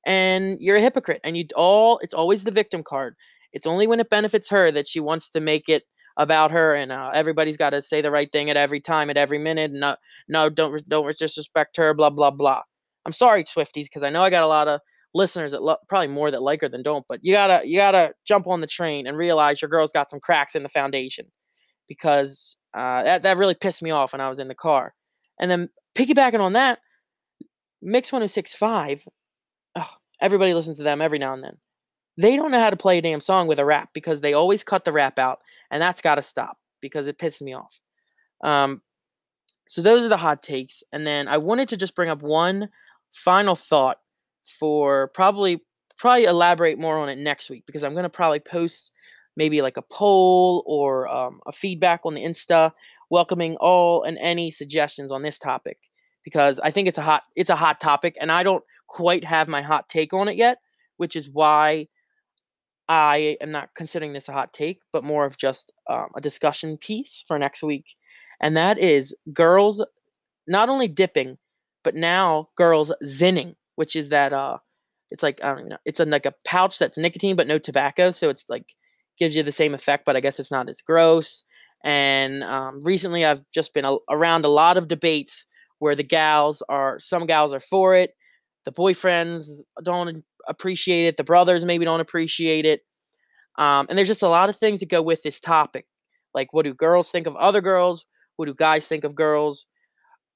And 0.05 0.57
you're 0.59 0.75
a 0.75 0.81
hypocrite. 0.81 1.21
And 1.23 1.35
you 1.35 1.45
all 1.55 1.97
it's 2.03 2.13
always 2.13 2.43
the 2.43 2.51
victim 2.51 2.83
card. 2.83 3.15
It's 3.53 3.65
only 3.65 3.87
when 3.87 3.99
it 3.99 4.11
benefits 4.11 4.47
her 4.49 4.71
that 4.71 4.87
she 4.87 4.99
wants 4.99 5.31
to 5.31 5.39
make 5.41 5.67
it 5.67 5.83
about 6.17 6.51
her 6.51 6.75
and 6.75 6.91
uh, 6.91 7.09
everybody's 7.13 7.57
got 7.57 7.71
to 7.71 7.81
say 7.81 8.01
the 8.01 8.11
right 8.11 8.31
thing 8.31 8.51
at 8.51 8.55
every 8.55 8.79
time 8.79 9.09
at 9.09 9.17
every 9.17 9.37
minute 9.37 9.71
no 9.73 9.95
no 10.29 10.49
don't 10.49 10.87
don't 10.87 11.17
disrespect 11.17 11.75
her 11.75 11.93
blah 11.93 12.09
blah 12.09 12.31
blah 12.31 12.61
i'm 13.05 13.11
sorry 13.11 13.43
swifties 13.43 13.83
because 13.83 14.01
i 14.01 14.09
know 14.09 14.21
i 14.21 14.29
got 14.29 14.43
a 14.43 14.47
lot 14.47 14.69
of 14.69 14.79
listeners 15.13 15.51
that 15.51 15.61
lo- 15.61 15.75
probably 15.89 16.07
more 16.07 16.31
that 16.31 16.41
like 16.41 16.61
her 16.61 16.69
than 16.69 16.81
don't 16.81 17.05
but 17.09 17.19
you 17.21 17.33
gotta 17.33 17.67
you 17.67 17.77
gotta 17.77 18.13
jump 18.25 18.47
on 18.47 18.61
the 18.61 18.67
train 18.67 19.07
and 19.07 19.17
realize 19.17 19.61
your 19.61 19.67
girl's 19.67 19.91
got 19.91 20.09
some 20.09 20.21
cracks 20.21 20.55
in 20.55 20.63
the 20.63 20.69
foundation 20.69 21.25
because 21.87 22.57
Uh, 22.73 23.03
that 23.03 23.21
that 23.23 23.37
really 23.37 23.55
pissed 23.55 23.81
me 23.81 23.91
off 23.91 24.11
when 24.13 24.21
I 24.21 24.27
was 24.29 24.39
in 24.39 24.49
the 24.49 24.55
car. 24.55 24.93
And 25.39 25.49
then 25.49 25.69
piggybacking 25.95 26.41
on 26.41 26.53
that, 26.53 26.79
Mix 27.81 28.11
1065, 28.11 29.07
oh, 29.75 29.89
everybody 30.19 30.53
listens 30.53 30.77
to 30.77 30.83
them 30.83 31.01
every 31.01 31.19
now 31.19 31.33
and 31.33 31.43
then. 31.43 31.57
They 32.17 32.35
don't 32.35 32.51
know 32.51 32.59
how 32.59 32.69
to 32.69 32.77
play 32.77 32.97
a 32.97 33.01
damn 33.01 33.21
song 33.21 33.47
with 33.47 33.59
a 33.59 33.65
rap 33.65 33.89
because 33.93 34.21
they 34.21 34.33
always 34.33 34.63
cut 34.63 34.85
the 34.85 34.91
rap 34.91 35.19
out, 35.19 35.39
and 35.71 35.81
that's 35.81 36.01
got 36.01 36.15
to 36.15 36.21
stop 36.21 36.57
because 36.81 37.07
it 37.07 37.17
pisses 37.17 37.41
me 37.41 37.53
off. 37.53 37.81
Um, 38.43 38.81
so 39.67 39.81
those 39.81 40.05
are 40.05 40.09
the 40.09 40.17
hot 40.17 40.41
takes, 40.43 40.83
and 40.91 41.05
then 41.07 41.27
I 41.27 41.37
wanted 41.37 41.69
to 41.69 41.77
just 41.77 41.95
bring 41.95 42.09
up 42.09 42.21
one 42.21 42.69
final 43.11 43.55
thought 43.55 43.99
for 44.59 45.07
probably 45.09 45.63
probably 45.97 46.25
elaborate 46.25 46.77
more 46.77 46.97
on 46.97 47.09
it 47.09 47.17
next 47.17 47.49
week 47.49 47.65
because 47.65 47.83
I'm 47.83 47.93
going 47.93 48.03
to 48.03 48.09
probably 48.09 48.41
post 48.41 48.91
maybe 49.35 49.61
like 49.61 49.77
a 49.77 49.81
poll 49.81 50.63
or 50.65 51.07
um, 51.07 51.39
a 51.45 51.51
feedback 51.51 52.01
on 52.05 52.15
the 52.15 52.23
Insta, 52.23 52.71
welcoming 53.09 53.57
all 53.57 54.03
and 54.03 54.17
any 54.19 54.51
suggestions 54.51 55.11
on 55.11 55.21
this 55.21 55.39
topic 55.39 55.77
because 56.25 56.59
I 56.59 56.71
think 56.71 56.89
it's 56.89 56.97
a 56.97 57.03
hot 57.03 57.23
it's 57.37 57.51
a 57.51 57.55
hot 57.55 57.79
topic 57.79 58.17
and 58.19 58.31
I 58.31 58.43
don't 58.43 58.63
quite 58.87 59.23
have 59.23 59.47
my 59.47 59.61
hot 59.61 59.87
take 59.87 60.11
on 60.11 60.27
it 60.27 60.35
yet, 60.35 60.57
which 60.97 61.15
is 61.15 61.29
why 61.29 61.87
I 62.89 63.37
am 63.39 63.51
not 63.51 63.69
considering 63.75 64.11
this 64.11 64.27
a 64.27 64.33
hot 64.33 64.51
take, 64.51 64.79
but 64.91 65.03
more 65.03 65.25
of 65.25 65.37
just 65.37 65.71
um, 65.89 66.07
a 66.15 66.21
discussion 66.21 66.77
piece 66.77 67.23
for 67.27 67.39
next 67.39 67.63
week, 67.63 67.85
and 68.41 68.57
that 68.57 68.77
is 68.77 69.15
girls 69.31 69.83
not 70.47 70.69
only 70.69 70.87
dipping, 70.87 71.37
but 71.83 71.95
now 71.95 72.49
girls 72.57 72.91
Zynning, 73.03 73.55
which 73.75 73.95
is 73.95 74.09
that 74.09 74.33
uh, 74.33 74.57
it's 75.11 75.23
like 75.23 75.43
I 75.43 75.55
don't 75.55 75.69
know, 75.69 75.77
it's 75.85 75.99
a, 75.99 76.05
like 76.05 76.25
a 76.25 76.33
pouch 76.43 76.79
that's 76.79 76.97
nicotine 76.97 77.35
but 77.35 77.47
no 77.47 77.59
tobacco, 77.59 78.11
so 78.11 78.29
it's 78.29 78.49
like 78.49 78.73
gives 79.17 79.35
you 79.35 79.43
the 79.43 79.51
same 79.51 79.73
effect, 79.73 80.05
but 80.05 80.15
I 80.15 80.19
guess 80.19 80.39
it's 80.39 80.51
not 80.51 80.69
as 80.69 80.81
gross. 80.81 81.43
And 81.83 82.43
um, 82.43 82.81
recently, 82.83 83.25
I've 83.25 83.41
just 83.53 83.73
been 83.73 83.85
a- 83.85 83.97
around 84.09 84.45
a 84.45 84.49
lot 84.49 84.77
of 84.77 84.87
debates 84.87 85.45
where 85.79 85.95
the 85.95 86.03
gals 86.03 86.63
are, 86.69 86.99
some 86.99 87.25
gals 87.25 87.53
are 87.53 87.59
for 87.59 87.95
it, 87.95 88.11
the 88.65 88.71
boyfriends 88.71 89.47
don't 89.83 90.23
appreciate 90.47 91.05
it, 91.05 91.17
the 91.17 91.23
brothers 91.23 91.65
maybe 91.65 91.85
don't 91.85 91.99
appreciate 91.99 92.65
it. 92.65 92.81
Um, 93.57 93.85
and 93.89 93.97
there's 93.97 94.07
just 94.07 94.23
a 94.23 94.27
lot 94.27 94.49
of 94.49 94.55
things 94.55 94.79
that 94.79 94.89
go 94.89 95.01
with 95.01 95.23
this 95.23 95.39
topic. 95.39 95.85
Like, 96.33 96.53
what 96.53 96.65
do 96.65 96.73
girls 96.73 97.11
think 97.11 97.27
of 97.27 97.35
other 97.35 97.61
girls? 97.61 98.05
What 98.35 98.47
do 98.47 98.53
guys 98.53 98.87
think 98.87 99.03
of 99.03 99.15
girls? 99.15 99.65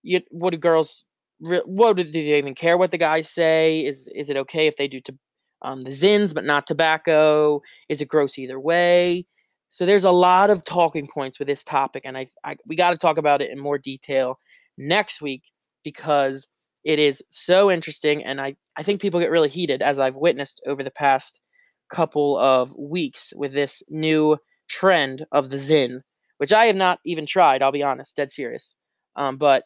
You, 0.03 0.21
what 0.31 0.51
do 0.51 0.57
girls? 0.57 1.05
What 1.39 1.97
do, 1.97 2.03
do 2.03 2.11
they 2.11 2.37
even 2.37 2.55
care 2.55 2.77
what 2.77 2.91
the 2.91 2.97
guys 2.97 3.29
say? 3.29 3.85
Is 3.85 4.09
is 4.15 4.29
it 4.29 4.37
okay 4.37 4.67
if 4.67 4.77
they 4.77 4.87
do 4.87 4.99
to 5.01 5.17
um, 5.61 5.81
the 5.81 5.91
Zyns 5.91 6.33
but 6.33 6.45
not 6.45 6.67
tobacco? 6.67 7.61
Is 7.89 8.01
it 8.01 8.07
gross 8.07 8.37
either 8.37 8.59
way? 8.59 9.25
So 9.69 9.85
there's 9.85 10.03
a 10.03 10.11
lot 10.11 10.49
of 10.49 10.65
talking 10.65 11.07
points 11.07 11.37
with 11.37 11.47
this 11.47 11.63
topic, 11.63 12.03
and 12.05 12.17
I, 12.17 12.27
I 12.43 12.55
we 12.65 12.75
got 12.75 12.91
to 12.91 12.97
talk 12.97 13.17
about 13.17 13.41
it 13.41 13.51
in 13.51 13.59
more 13.59 13.77
detail 13.77 14.39
next 14.77 15.21
week 15.21 15.43
because 15.83 16.47
it 16.83 16.97
is 16.99 17.23
so 17.29 17.69
interesting, 17.69 18.23
and 18.23 18.41
I 18.41 18.55
I 18.77 18.83
think 18.83 19.01
people 19.01 19.19
get 19.19 19.31
really 19.31 19.49
heated 19.49 19.81
as 19.81 19.99
I've 19.99 20.15
witnessed 20.15 20.61
over 20.65 20.83
the 20.83 20.91
past 20.91 21.41
couple 21.89 22.37
of 22.37 22.75
weeks 22.77 23.33
with 23.35 23.53
this 23.53 23.83
new 23.89 24.37
trend 24.69 25.25
of 25.31 25.49
the 25.49 25.57
Zyn, 25.57 26.01
which 26.37 26.53
I 26.53 26.65
have 26.65 26.75
not 26.75 26.99
even 27.05 27.25
tried. 27.25 27.61
I'll 27.61 27.71
be 27.71 27.83
honest, 27.83 28.15
dead 28.15 28.31
serious. 28.31 28.75
Um, 29.15 29.37
but 29.37 29.65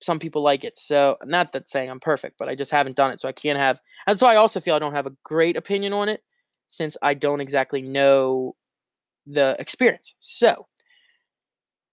some 0.00 0.18
people 0.18 0.42
like 0.42 0.64
it. 0.64 0.76
So 0.76 1.16
not 1.24 1.52
that 1.52 1.68
saying 1.68 1.90
I'm 1.90 2.00
perfect, 2.00 2.36
but 2.38 2.48
I 2.48 2.54
just 2.54 2.70
haven't 2.70 2.96
done 2.96 3.10
it, 3.10 3.20
so 3.20 3.28
I 3.28 3.32
can't 3.32 3.58
have. 3.58 3.80
That's 4.06 4.22
why 4.22 4.32
I 4.32 4.36
also 4.36 4.60
feel 4.60 4.74
I 4.74 4.78
don't 4.78 4.94
have 4.94 5.06
a 5.06 5.16
great 5.24 5.56
opinion 5.56 5.92
on 5.92 6.08
it, 6.08 6.22
since 6.68 6.96
I 7.02 7.14
don't 7.14 7.40
exactly 7.40 7.82
know 7.82 8.54
the 9.26 9.56
experience. 9.58 10.14
So 10.18 10.66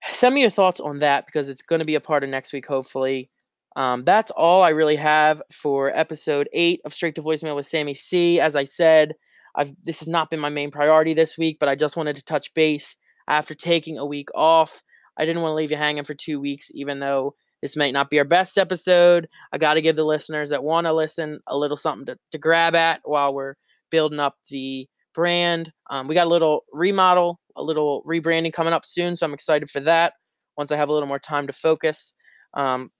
send 0.03 0.35
me 0.35 0.41
your 0.41 0.49
thoughts 0.49 0.79
on 0.79 0.99
that 0.99 1.25
because 1.25 1.49
it's 1.49 1.61
going 1.61 1.79
to 1.79 1.85
be 1.85 1.95
a 1.95 2.01
part 2.01 2.23
of 2.23 2.29
next 2.29 2.53
week, 2.53 2.65
hopefully. 2.65 3.29
Um, 3.75 4.03
that's 4.03 4.31
all 4.31 4.61
I 4.61 4.69
really 4.69 4.95
have 4.97 5.41
for 5.51 5.89
episode 5.97 6.47
eight 6.53 6.81
of 6.85 6.93
Straight 6.93 7.15
to 7.15 7.23
Voicemail 7.23 7.55
with 7.55 7.65
Sammy 7.65 7.95
C. 7.95 8.39
As 8.39 8.55
I 8.55 8.65
said, 8.65 9.15
I've 9.55 9.73
this 9.83 9.99
has 9.99 10.07
not 10.07 10.29
been 10.29 10.39
my 10.39 10.49
main 10.49 10.71
priority 10.71 11.13
this 11.13 11.37
week, 11.37 11.57
but 11.59 11.69
I 11.69 11.75
just 11.75 11.97
wanted 11.97 12.15
to 12.15 12.23
touch 12.23 12.53
base 12.53 12.95
after 13.27 13.55
taking 13.55 13.97
a 13.97 14.05
week 14.05 14.29
off. 14.35 14.83
I 15.17 15.25
didn't 15.25 15.41
want 15.41 15.51
to 15.51 15.55
leave 15.55 15.71
you 15.71 15.77
hanging 15.77 16.03
for 16.03 16.13
two 16.13 16.39
weeks, 16.39 16.69
even 16.73 16.99
though 16.99 17.35
this 17.63 17.77
might 17.77 17.93
not 17.93 18.09
be 18.09 18.19
our 18.19 18.25
best 18.25 18.57
episode. 18.57 19.25
I 19.53 19.57
got 19.57 19.75
to 19.75 19.81
give 19.81 19.95
the 19.95 20.03
listeners 20.03 20.49
that 20.49 20.65
want 20.65 20.85
to 20.85 20.91
listen 20.91 21.39
a 21.47 21.57
little 21.57 21.77
something 21.77 22.05
to, 22.07 22.17
to 22.31 22.37
grab 22.37 22.75
at 22.75 22.99
while 23.05 23.33
we're 23.33 23.53
building 23.89 24.19
up 24.19 24.35
the 24.49 24.85
brand. 25.15 25.71
Um, 25.89 26.09
we 26.09 26.13
got 26.13 26.27
a 26.27 26.29
little 26.29 26.65
remodel, 26.73 27.39
a 27.55 27.63
little 27.63 28.03
rebranding 28.05 28.51
coming 28.51 28.73
up 28.73 28.83
soon, 28.83 29.15
so 29.15 29.25
I'm 29.25 29.33
excited 29.33 29.69
for 29.69 29.79
that 29.79 30.11
once 30.57 30.73
I 30.73 30.75
have 30.75 30.89
a 30.89 30.91
little 30.91 31.07
more 31.07 31.19
time 31.19 31.47
to 31.47 31.53
focus. 31.53 32.13
Um, 32.53 32.91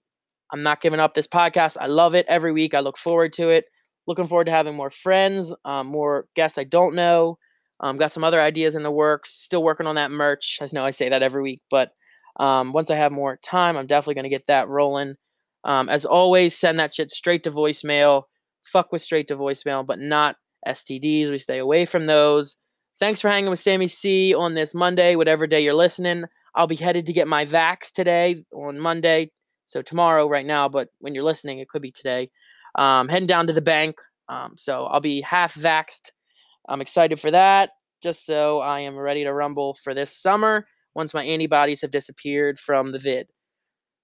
I'm 0.54 0.64
not 0.64 0.80
giving 0.80 1.02
up 1.02 1.14
this 1.14 1.28
podcast. 1.28 1.76
I 1.82 1.88
love 1.88 2.16
it 2.16 2.26
every 2.30 2.54
week. 2.54 2.74
I 2.74 2.80
look 2.80 2.98
forward 2.98 3.34
to 3.34 3.50
it. 3.50 3.66
Looking 4.08 4.28
forward 4.28 4.46
to 4.46 4.52
having 4.52 4.78
more 4.78 4.90
friends, 4.90 5.54
um, 5.66 5.88
more 5.88 6.28
guests 6.38 6.58
I 6.58 6.64
don't 6.64 6.96
know. 6.96 7.38
Um, 7.82 7.98
got 7.98 8.14
some 8.14 8.24
other 8.24 8.40
ideas 8.40 8.76
in 8.76 8.84
the 8.84 8.92
works. 8.92 9.34
Still 9.34 9.62
working 9.62 9.88
on 9.88 9.96
that 9.96 10.12
merch. 10.12 10.60
I 10.62 10.70
know 10.72 10.86
I 10.86 10.92
say 10.92 11.10
that 11.10 11.22
every 11.22 11.44
week, 11.44 11.60
but 11.70 11.92
um, 12.38 12.72
once 12.72 12.90
I 12.90 12.96
have 12.96 13.12
more 13.12 13.38
time, 13.38 13.78
I'm 13.78 13.88
definitely 13.88 14.16
going 14.16 14.24
to 14.24 14.30
get 14.30 14.48
that 14.48 14.68
rolling. 14.68 15.16
Um, 15.64 15.90
as 15.90 16.06
always, 16.06 16.58
send 16.58 16.80
that 16.80 16.94
shit 16.94 17.10
straight 17.10 17.44
to 17.44 17.52
voicemail. 17.52 18.24
Fuck 18.64 18.92
with 18.92 19.02
straight 19.02 19.28
to 19.28 19.36
voicemail, 19.36 19.86
but 19.86 20.00
not 20.00 20.36
STDs. 20.68 21.30
We 21.30 21.38
stay 21.38 21.60
away 21.60 21.86
from 21.86 22.06
those. 22.06 22.58
Thanks 23.00 23.22
for 23.22 23.30
hanging 23.30 23.50
with 23.50 23.60
Sammy 23.60 23.88
C 23.88 24.34
on 24.34 24.54
this 24.54 24.74
Monday, 24.74 25.16
whatever 25.16 25.48
day 25.48 25.62
you're 25.62 25.74
listening. 25.74 26.26
I'll 26.56 26.68
be 26.68 26.76
headed 26.76 27.06
to 27.08 27.14
get 27.14 27.28
my 27.28 27.46
vax 27.46 27.92
today 27.92 28.44
on 28.54 28.80
Monday. 28.80 29.32
So 29.66 29.82
tomorrow, 29.82 30.28
right 30.28 30.46
now, 30.46 30.70
but 30.70 30.90
when 31.00 31.16
you're 31.16 31.24
listening, 31.24 31.60
it 31.60 31.70
could 31.70 31.82
be 31.82 31.92
today. 31.92 32.30
Um, 32.76 33.08
heading 33.08 33.28
down 33.28 33.48
to 33.48 33.54
the 33.54 33.62
bank. 33.62 33.96
Um, 34.30 34.54
so 34.56 34.86
I'll 34.86 35.00
be 35.00 35.22
half 35.22 35.56
vaxxed. 35.56 36.12
I'm 36.68 36.82
excited 36.82 37.20
for 37.20 37.32
that, 37.32 37.72
just 38.02 38.26
so 38.26 38.60
I 38.60 38.82
am 38.82 38.96
ready 38.96 39.24
to 39.24 39.34
rumble 39.34 39.76
for 39.84 39.94
this 39.94 40.16
summer 40.16 40.66
once 40.96 41.14
my 41.14 41.24
antibodies 41.24 41.82
have 41.82 41.92
disappeared 41.92 42.60
from 42.60 42.88
the 42.88 43.00
vid. 43.00 43.28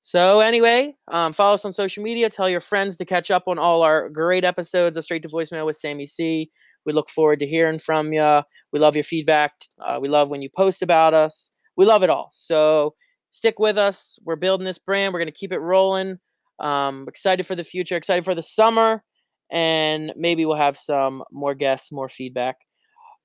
So, 0.02 0.40
anyway, 0.40 0.96
um, 1.10 1.34
follow 1.34 1.56
us 1.56 1.66
on 1.66 1.74
social 1.74 2.04
media. 2.04 2.30
Tell 2.30 2.50
your 2.50 2.62
friends 2.62 2.98
to 2.98 3.06
catch 3.06 3.30
up 3.30 3.44
on 3.48 3.60
all 3.60 3.84
our 3.84 4.10
great 4.10 4.46
episodes 4.46 4.96
of 4.96 5.04
Straight 5.04 5.24
to 5.24 5.30
Voicemail 5.30 5.66
with 5.66 5.76
Sammy 5.76 6.06
C. 6.06 6.50
We 6.86 6.94
look 6.94 7.10
forward 7.10 7.40
to 7.40 7.46
hearing 7.46 7.80
from 7.80 8.14
you. 8.14 8.42
We 8.72 8.80
love 8.80 8.96
your 8.96 9.04
feedback. 9.04 9.52
Uh, 9.86 10.00
we 10.02 10.08
love 10.08 10.32
when 10.32 10.42
you 10.42 10.50
post 10.56 10.82
about 10.82 11.14
us. 11.14 11.52
We 11.76 11.86
love 11.86 12.04
it 12.04 12.10
all. 12.10 12.30
So, 12.32 12.94
stick 13.32 13.60
with 13.60 13.78
us. 13.78 14.18
We're 14.24 14.38
building 14.38 14.66
this 14.66 14.78
brand. 14.78 15.14
We're 15.14 15.20
going 15.20 15.32
to 15.32 15.38
keep 15.38 15.52
it 15.52 15.60
rolling. 15.60 16.18
Um, 16.60 17.06
excited 17.08 17.46
for 17.46 17.56
the 17.56 17.64
future, 17.64 17.98
excited 17.98 18.24
for 18.24 18.36
the 18.36 18.42
summer, 18.44 19.04
and 19.52 20.14
maybe 20.16 20.46
we'll 20.46 20.58
have 20.58 20.78
some 20.78 21.24
more 21.32 21.56
guests, 21.56 21.92
more 21.92 22.10
feedback 22.10 22.58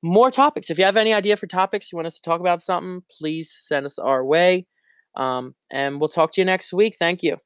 more 0.04 0.30
topics. 0.30 0.70
If 0.70 0.78
you 0.78 0.84
have 0.84 0.96
any 0.96 1.14
idea 1.14 1.36
for 1.36 1.46
topics, 1.46 1.90
you 1.90 1.96
want 1.96 2.06
us 2.06 2.16
to 2.16 2.22
talk 2.22 2.40
about 2.40 2.60
something, 2.60 3.02
please 3.18 3.56
send 3.60 3.86
us 3.86 3.98
our 3.98 4.24
way. 4.24 4.66
Um, 5.16 5.54
and 5.70 5.98
we'll 5.98 6.08
talk 6.08 6.32
to 6.32 6.40
you 6.40 6.44
next 6.44 6.72
week. 6.72 6.96
Thank 6.98 7.22
you. 7.22 7.38